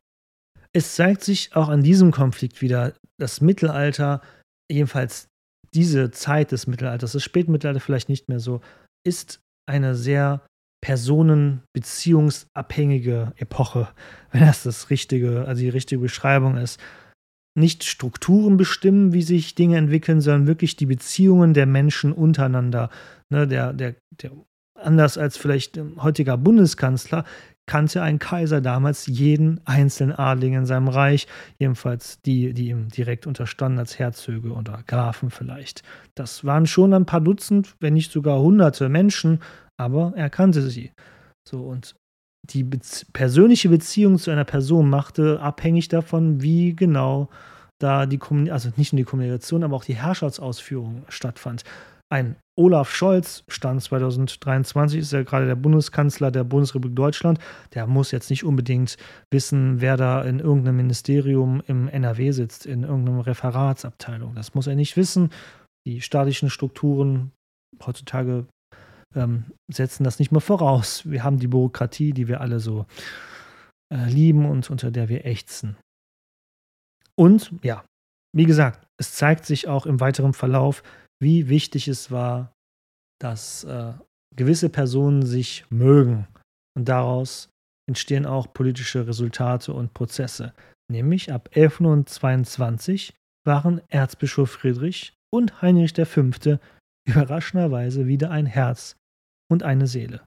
[0.73, 4.21] Es zeigt sich auch an diesem Konflikt wieder, das Mittelalter,
[4.71, 5.27] jedenfalls
[5.75, 8.61] diese Zeit des Mittelalters, das Spätmittelalter vielleicht nicht mehr so,
[9.07, 10.45] ist eine sehr
[10.83, 13.89] personenbeziehungsabhängige Epoche,
[14.31, 16.81] wenn das das richtige, also die richtige Beschreibung ist
[17.55, 22.91] nicht Strukturen bestimmen, wie sich Dinge entwickeln, sondern wirklich die Beziehungen der Menschen untereinander.
[23.29, 24.33] Ne, der, der, der,
[24.75, 27.25] anders als vielleicht heutiger Bundeskanzler
[27.67, 33.29] kannte ein Kaiser damals jeden einzelnen Adligen in seinem Reich, jedenfalls die, die ihm direkt
[33.29, 35.85] unterstanden als Herzöge oder Grafen vielleicht.
[36.17, 39.41] Das waren schon ein paar Dutzend, wenn nicht sogar hunderte Menschen,
[39.77, 40.91] aber er kannte sie.
[41.47, 41.95] So und
[42.49, 47.29] die Bez persönliche Beziehung zu einer Person machte abhängig davon, wie genau
[47.79, 51.65] da die Kommunikation, also nicht nur die Kommunikation, aber auch die Herrschaftsausführung stattfand.
[52.13, 57.39] Ein Olaf Scholz stand 2023, ist ja gerade der Bundeskanzler der Bundesrepublik Deutschland.
[57.73, 58.97] Der muss jetzt nicht unbedingt
[59.33, 64.35] wissen, wer da in irgendeinem Ministerium im NRW sitzt, in irgendeiner Referatsabteilung.
[64.35, 65.31] Das muss er nicht wissen.
[65.87, 67.31] Die staatlichen Strukturen
[67.87, 68.47] heutzutage
[69.15, 71.09] ähm, setzen das nicht mehr voraus.
[71.09, 72.87] Wir haben die Bürokratie, die wir alle so
[73.93, 75.77] äh, lieben und unter der wir ächzen.
[77.17, 77.85] Und ja,
[78.35, 80.83] wie gesagt, es zeigt sich auch im weiteren Verlauf,
[81.21, 82.53] wie wichtig es war,
[83.21, 83.93] dass äh,
[84.35, 86.27] gewisse Personen sich mögen.
[86.77, 87.51] Und daraus
[87.89, 90.55] entstehen auch politische Resultate und Prozesse.
[90.91, 96.31] Nämlich ab 1122 waren Erzbischof Friedrich und Heinrich V.
[97.09, 98.97] überraschenderweise wieder ein Herz
[99.51, 100.23] und eine Seele.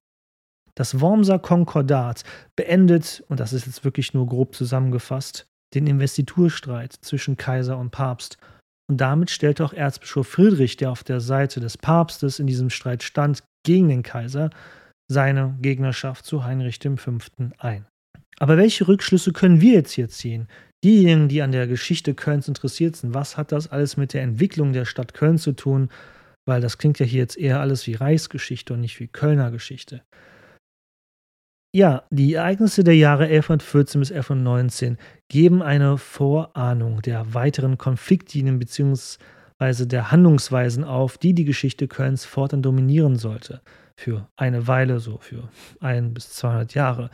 [0.76, 2.24] Das Wormser Konkordat
[2.55, 8.38] beendet, und das ist jetzt wirklich nur grob zusammengefasst, den Investiturstreit zwischen Kaiser und Papst.
[8.89, 13.03] Und damit stellte auch Erzbischof Friedrich, der auf der Seite des Papstes in diesem Streit
[13.03, 14.49] stand, gegen den Kaiser,
[15.09, 17.17] seine Gegnerschaft zu Heinrich V.
[17.59, 17.86] ein.
[18.39, 20.47] Aber welche Rückschlüsse können wir jetzt hier ziehen?
[20.84, 24.74] Diejenigen, die an der Geschichte Kölns interessiert sind, was hat das alles mit der Entwicklung
[24.74, 25.89] der Stadt Köln zu tun?
[26.45, 30.03] Weil das klingt ja hier jetzt eher alles wie Reichsgeschichte und nicht wie Kölner Geschichte.
[31.75, 34.97] Ja, die Ereignisse der Jahre 1114 bis 1119
[35.31, 39.85] geben eine Vorahnung der weiteren Konfliktlinien bzw.
[39.87, 43.61] der Handlungsweisen auf, die die Geschichte Kölns fortan dominieren sollte.
[43.99, 47.09] Für eine Weile, so für ein bis 200 Jahre.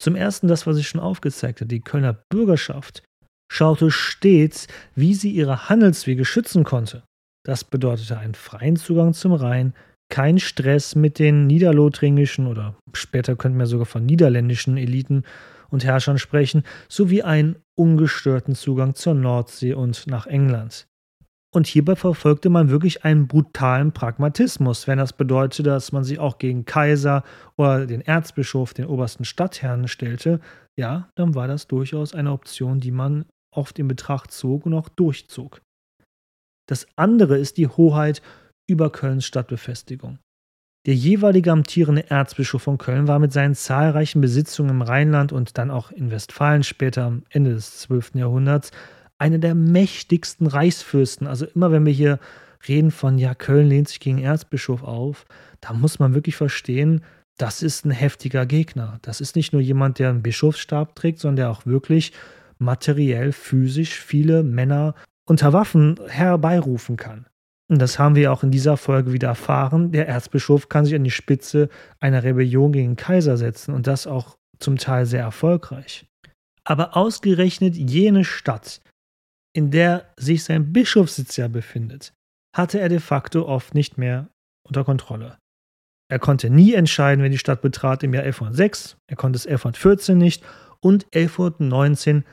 [0.00, 3.02] Zum ersten das, was ich schon aufgezeigt habe, die Kölner Bürgerschaft
[3.52, 7.02] schaute stets, wie sie ihre Handelswege schützen konnte.
[7.48, 9.72] Das bedeutete einen freien Zugang zum Rhein,
[10.10, 15.22] kein Stress mit den niederlothringischen oder später könnten wir sogar von niederländischen Eliten
[15.70, 20.88] und Herrschern sprechen, sowie einen ungestörten Zugang zur Nordsee und nach England.
[21.50, 26.36] Und hierbei verfolgte man wirklich einen brutalen Pragmatismus, wenn das bedeutete, dass man sich auch
[26.36, 27.24] gegen Kaiser
[27.56, 30.40] oder den Erzbischof, den obersten Stadtherrn stellte,
[30.78, 33.24] ja, dann war das durchaus eine Option, die man
[33.56, 35.62] oft in Betracht zog und auch durchzog.
[36.68, 38.22] Das andere ist die Hoheit
[38.68, 40.18] über Kölns Stadtbefestigung.
[40.86, 45.70] Der jeweilige amtierende Erzbischof von Köln war mit seinen zahlreichen Besitzungen im Rheinland und dann
[45.70, 48.14] auch in Westfalen später am Ende des 12.
[48.14, 48.70] Jahrhunderts
[49.18, 51.26] einer der mächtigsten Reichsfürsten.
[51.26, 52.20] Also immer wenn wir hier
[52.68, 55.26] reden von, ja, Köln lehnt sich gegen Erzbischof auf,
[55.60, 57.02] da muss man wirklich verstehen,
[57.36, 58.98] das ist ein heftiger Gegner.
[59.02, 62.12] Das ist nicht nur jemand, der einen Bischofsstab trägt, sondern der auch wirklich
[62.58, 64.94] materiell, physisch viele Männer
[65.28, 67.26] unter Waffen herbeirufen kann.
[67.70, 69.92] Und das haben wir auch in dieser Folge wieder erfahren.
[69.92, 71.68] Der Erzbischof kann sich an die Spitze
[72.00, 76.06] einer Rebellion gegen den Kaiser setzen und das auch zum Teil sehr erfolgreich.
[76.64, 78.80] Aber ausgerechnet jene Stadt,
[79.54, 82.14] in der sich sein Bischofssitz ja befindet,
[82.56, 84.28] hatte er de facto oft nicht mehr
[84.66, 85.36] unter Kontrolle.
[86.10, 90.16] Er konnte nie entscheiden, wer die Stadt betrat im Jahr 1106, er konnte es 1114
[90.16, 90.42] nicht
[90.80, 92.24] und 1119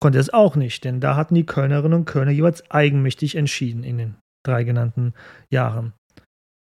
[0.00, 3.98] konnte es auch nicht, denn da hatten die Kölnerinnen und Kölner jeweils eigenmächtig entschieden in
[3.98, 5.14] den drei genannten
[5.52, 5.92] Jahren.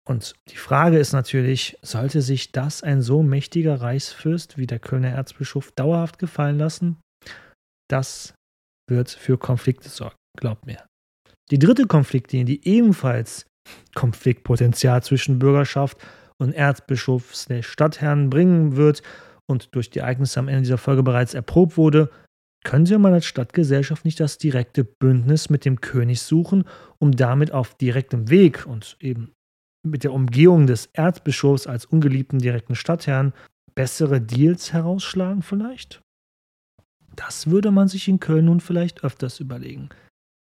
[0.08, 5.08] Und die Frage ist natürlich, sollte sich das ein so mächtiger Reichsfürst wie der Kölner
[5.08, 6.96] Erzbischof dauerhaft gefallen lassen?
[7.90, 8.34] Das
[8.88, 10.86] wird für Konflikte sorgen, glaubt mir.
[11.50, 13.46] Die dritte Konfliktlinie, die ebenfalls
[13.94, 15.98] Konfliktpotenzial zwischen Bürgerschaft
[16.38, 19.02] und Erzbischofs der Stadtherren bringen wird
[19.48, 22.10] und durch die Ereignisse am Ende dieser Folge bereits erprobt wurde,
[22.66, 26.64] können Sie mal als Stadtgesellschaft nicht das direkte Bündnis mit dem König suchen,
[26.98, 29.32] um damit auf direktem Weg und eben
[29.86, 33.32] mit der Umgehung des Erzbischofs als ungeliebten direkten Stadtherrn
[33.76, 36.02] bessere Deals herausschlagen vielleicht?
[37.14, 39.90] Das würde man sich in Köln nun vielleicht öfters überlegen.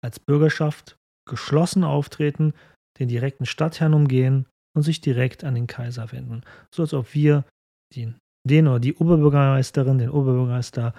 [0.01, 0.97] Als Bürgerschaft
[1.29, 2.55] geschlossen auftreten,
[3.01, 4.47] den direkten Stadtherrn umgehen
[4.77, 6.43] und sich direkt an den Kaiser wenden.
[6.73, 7.45] So als ob wir
[7.97, 8.15] den,
[8.49, 10.95] den oder die Oberbürgermeisterin, den Oberbürgermeister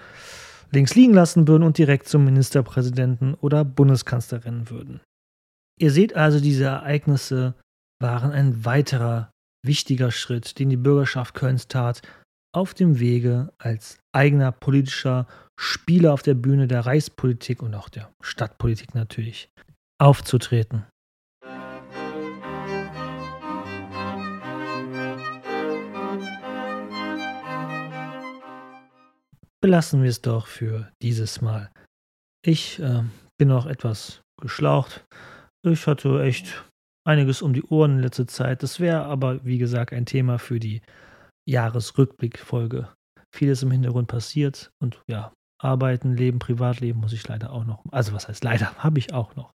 [0.74, 5.00] links liegen lassen würden und direkt zum Ministerpräsidenten oder Bundeskanzlerin würden.
[5.80, 7.54] Ihr seht also, diese Ereignisse
[8.00, 9.30] waren ein weiterer
[9.64, 12.02] wichtiger Schritt, den die Bürgerschaft Kölns tat,
[12.54, 15.26] auf dem Wege als eigener politischer
[15.58, 19.48] Spieler auf der Bühne der Reichspolitik und auch der Stadtpolitik natürlich
[20.00, 20.84] aufzutreten.
[29.64, 31.70] Belassen wir es doch für dieses Mal.
[32.44, 33.02] Ich äh,
[33.38, 35.06] bin noch etwas geschlaucht.
[35.66, 36.66] Ich hatte echt
[37.08, 38.62] einiges um die Ohren in letzter Zeit.
[38.62, 40.82] Das wäre aber, wie gesagt, ein Thema für die
[41.48, 42.92] Jahresrückblickfolge.
[43.34, 47.82] Vieles im Hintergrund passiert und ja, Arbeiten, Leben, Privatleben muss ich leider auch noch.
[47.90, 49.50] Also was heißt leider, habe ich auch noch.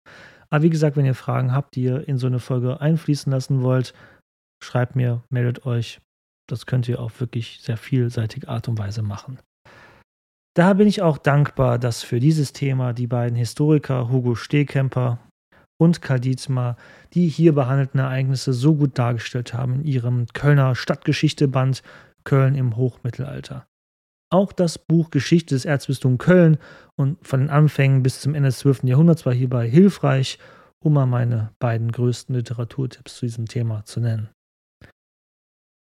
[0.49, 3.61] Aber wie gesagt, wenn ihr Fragen habt, die ihr in so eine Folge einfließen lassen
[3.61, 3.93] wollt,
[4.63, 5.99] schreibt mir, meldet euch.
[6.49, 9.39] Das könnt ihr auf wirklich sehr vielseitige Art und Weise machen.
[10.57, 15.19] Da bin ich auch dankbar, dass für dieses Thema die beiden Historiker Hugo Stehkemper
[15.79, 16.77] und Karl Dietmar
[17.13, 21.83] die hier behandelten Ereignisse so gut dargestellt haben in ihrem Kölner Stadtgeschichte-Band
[22.23, 23.67] Köln im Hochmittelalter.
[24.31, 26.57] Auch das Buch Geschichte des Erzbistums Köln
[26.95, 28.85] und von den Anfängen bis zum Ende des 12.
[28.85, 30.39] Jahrhunderts war hierbei hilfreich,
[30.83, 34.29] um mal meine beiden größten Literaturtipps zu diesem Thema zu nennen.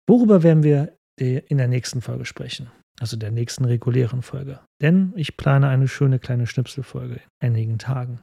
[0.08, 2.72] Worüber werden wir in der nächsten Folge sprechen?
[3.00, 4.60] Also der nächsten regulären Folge.
[4.82, 8.20] Denn ich plane eine schöne kleine Schnipselfolge in einigen Tagen.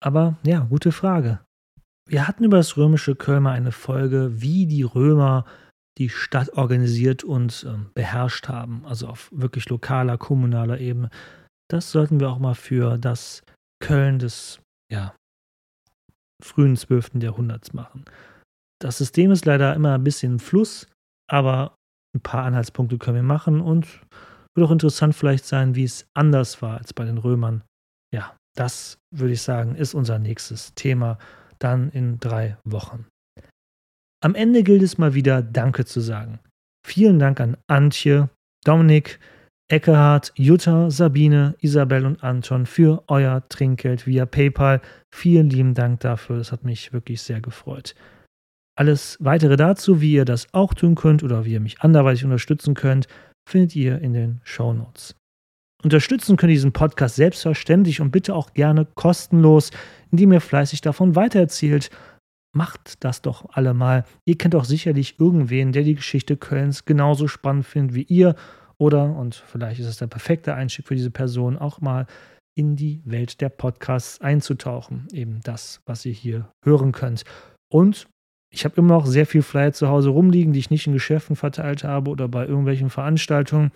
[0.00, 1.40] Aber ja, gute Frage.
[2.06, 5.44] Wir hatten über das römische Köln mal eine Folge, wie die Römer
[5.98, 11.08] die Stadt organisiert und ähm, beherrscht haben, also auf wirklich lokaler, kommunaler Ebene.
[11.70, 13.42] Das sollten wir auch mal für das
[13.80, 14.60] Köln des
[14.90, 15.14] ja,
[16.42, 17.22] frühen 12.
[17.22, 18.04] Jahrhunderts machen.
[18.80, 20.88] Das System ist leider immer ein bisschen im Fluss,
[21.30, 21.73] aber
[22.14, 24.00] ein paar Anhaltspunkte können wir machen und
[24.54, 27.62] wird auch interessant vielleicht sein, wie es anders war als bei den Römern.
[28.14, 31.18] Ja, das würde ich sagen, ist unser nächstes Thema
[31.58, 33.06] dann in drei Wochen.
[34.22, 36.38] Am Ende gilt es mal wieder Danke zu sagen.
[36.86, 38.30] Vielen Dank an Antje,
[38.64, 39.18] Dominik,
[39.70, 44.80] Eckehard, Jutta, Sabine, Isabel und Anton für euer Trinkgeld via PayPal.
[45.14, 46.36] Vielen lieben Dank dafür.
[46.36, 47.94] Das hat mich wirklich sehr gefreut.
[48.76, 52.74] Alles weitere dazu, wie ihr das auch tun könnt oder wie ihr mich anderweitig unterstützen
[52.74, 53.06] könnt,
[53.48, 55.14] findet ihr in den Show Notes.
[55.84, 59.70] Unterstützen könnt ihr diesen Podcast selbstverständlich und bitte auch gerne kostenlos,
[60.10, 61.90] indem ihr fleißig davon weitererzählt.
[62.56, 64.04] Macht das doch alle mal.
[64.24, 68.34] Ihr kennt auch sicherlich irgendwen, der die Geschichte Kölns genauso spannend findet wie ihr.
[68.78, 72.06] Oder, und vielleicht ist es der perfekte Einstieg für diese Person, auch mal
[72.56, 75.06] in die Welt der Podcasts einzutauchen.
[75.12, 77.24] Eben das, was ihr hier hören könnt.
[77.70, 78.06] Und
[78.54, 81.34] ich habe immer noch sehr viel Flyer zu Hause rumliegen, die ich nicht in Geschäften
[81.34, 83.72] verteilt habe oder bei irgendwelchen Veranstaltungen.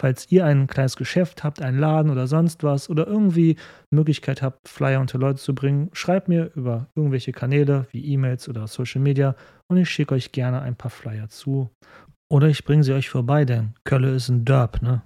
[0.00, 3.56] Falls ihr ein kleines Geschäft habt, einen Laden oder sonst was oder irgendwie
[3.90, 8.66] Möglichkeit habt, Flyer unter Leute zu bringen, schreibt mir über irgendwelche Kanäle wie E-Mails oder
[8.68, 9.34] Social Media
[9.68, 11.70] und ich schicke euch gerne ein paar Flyer zu.
[12.30, 15.02] Oder ich bringe sie euch vorbei, denn Kölle ist ein Derb, ne?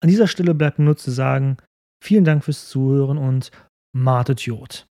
[0.00, 1.56] An dieser Stelle bleibt nur zu sagen,
[2.02, 3.50] vielen Dank fürs Zuhören und
[3.94, 4.86] Martet Jod.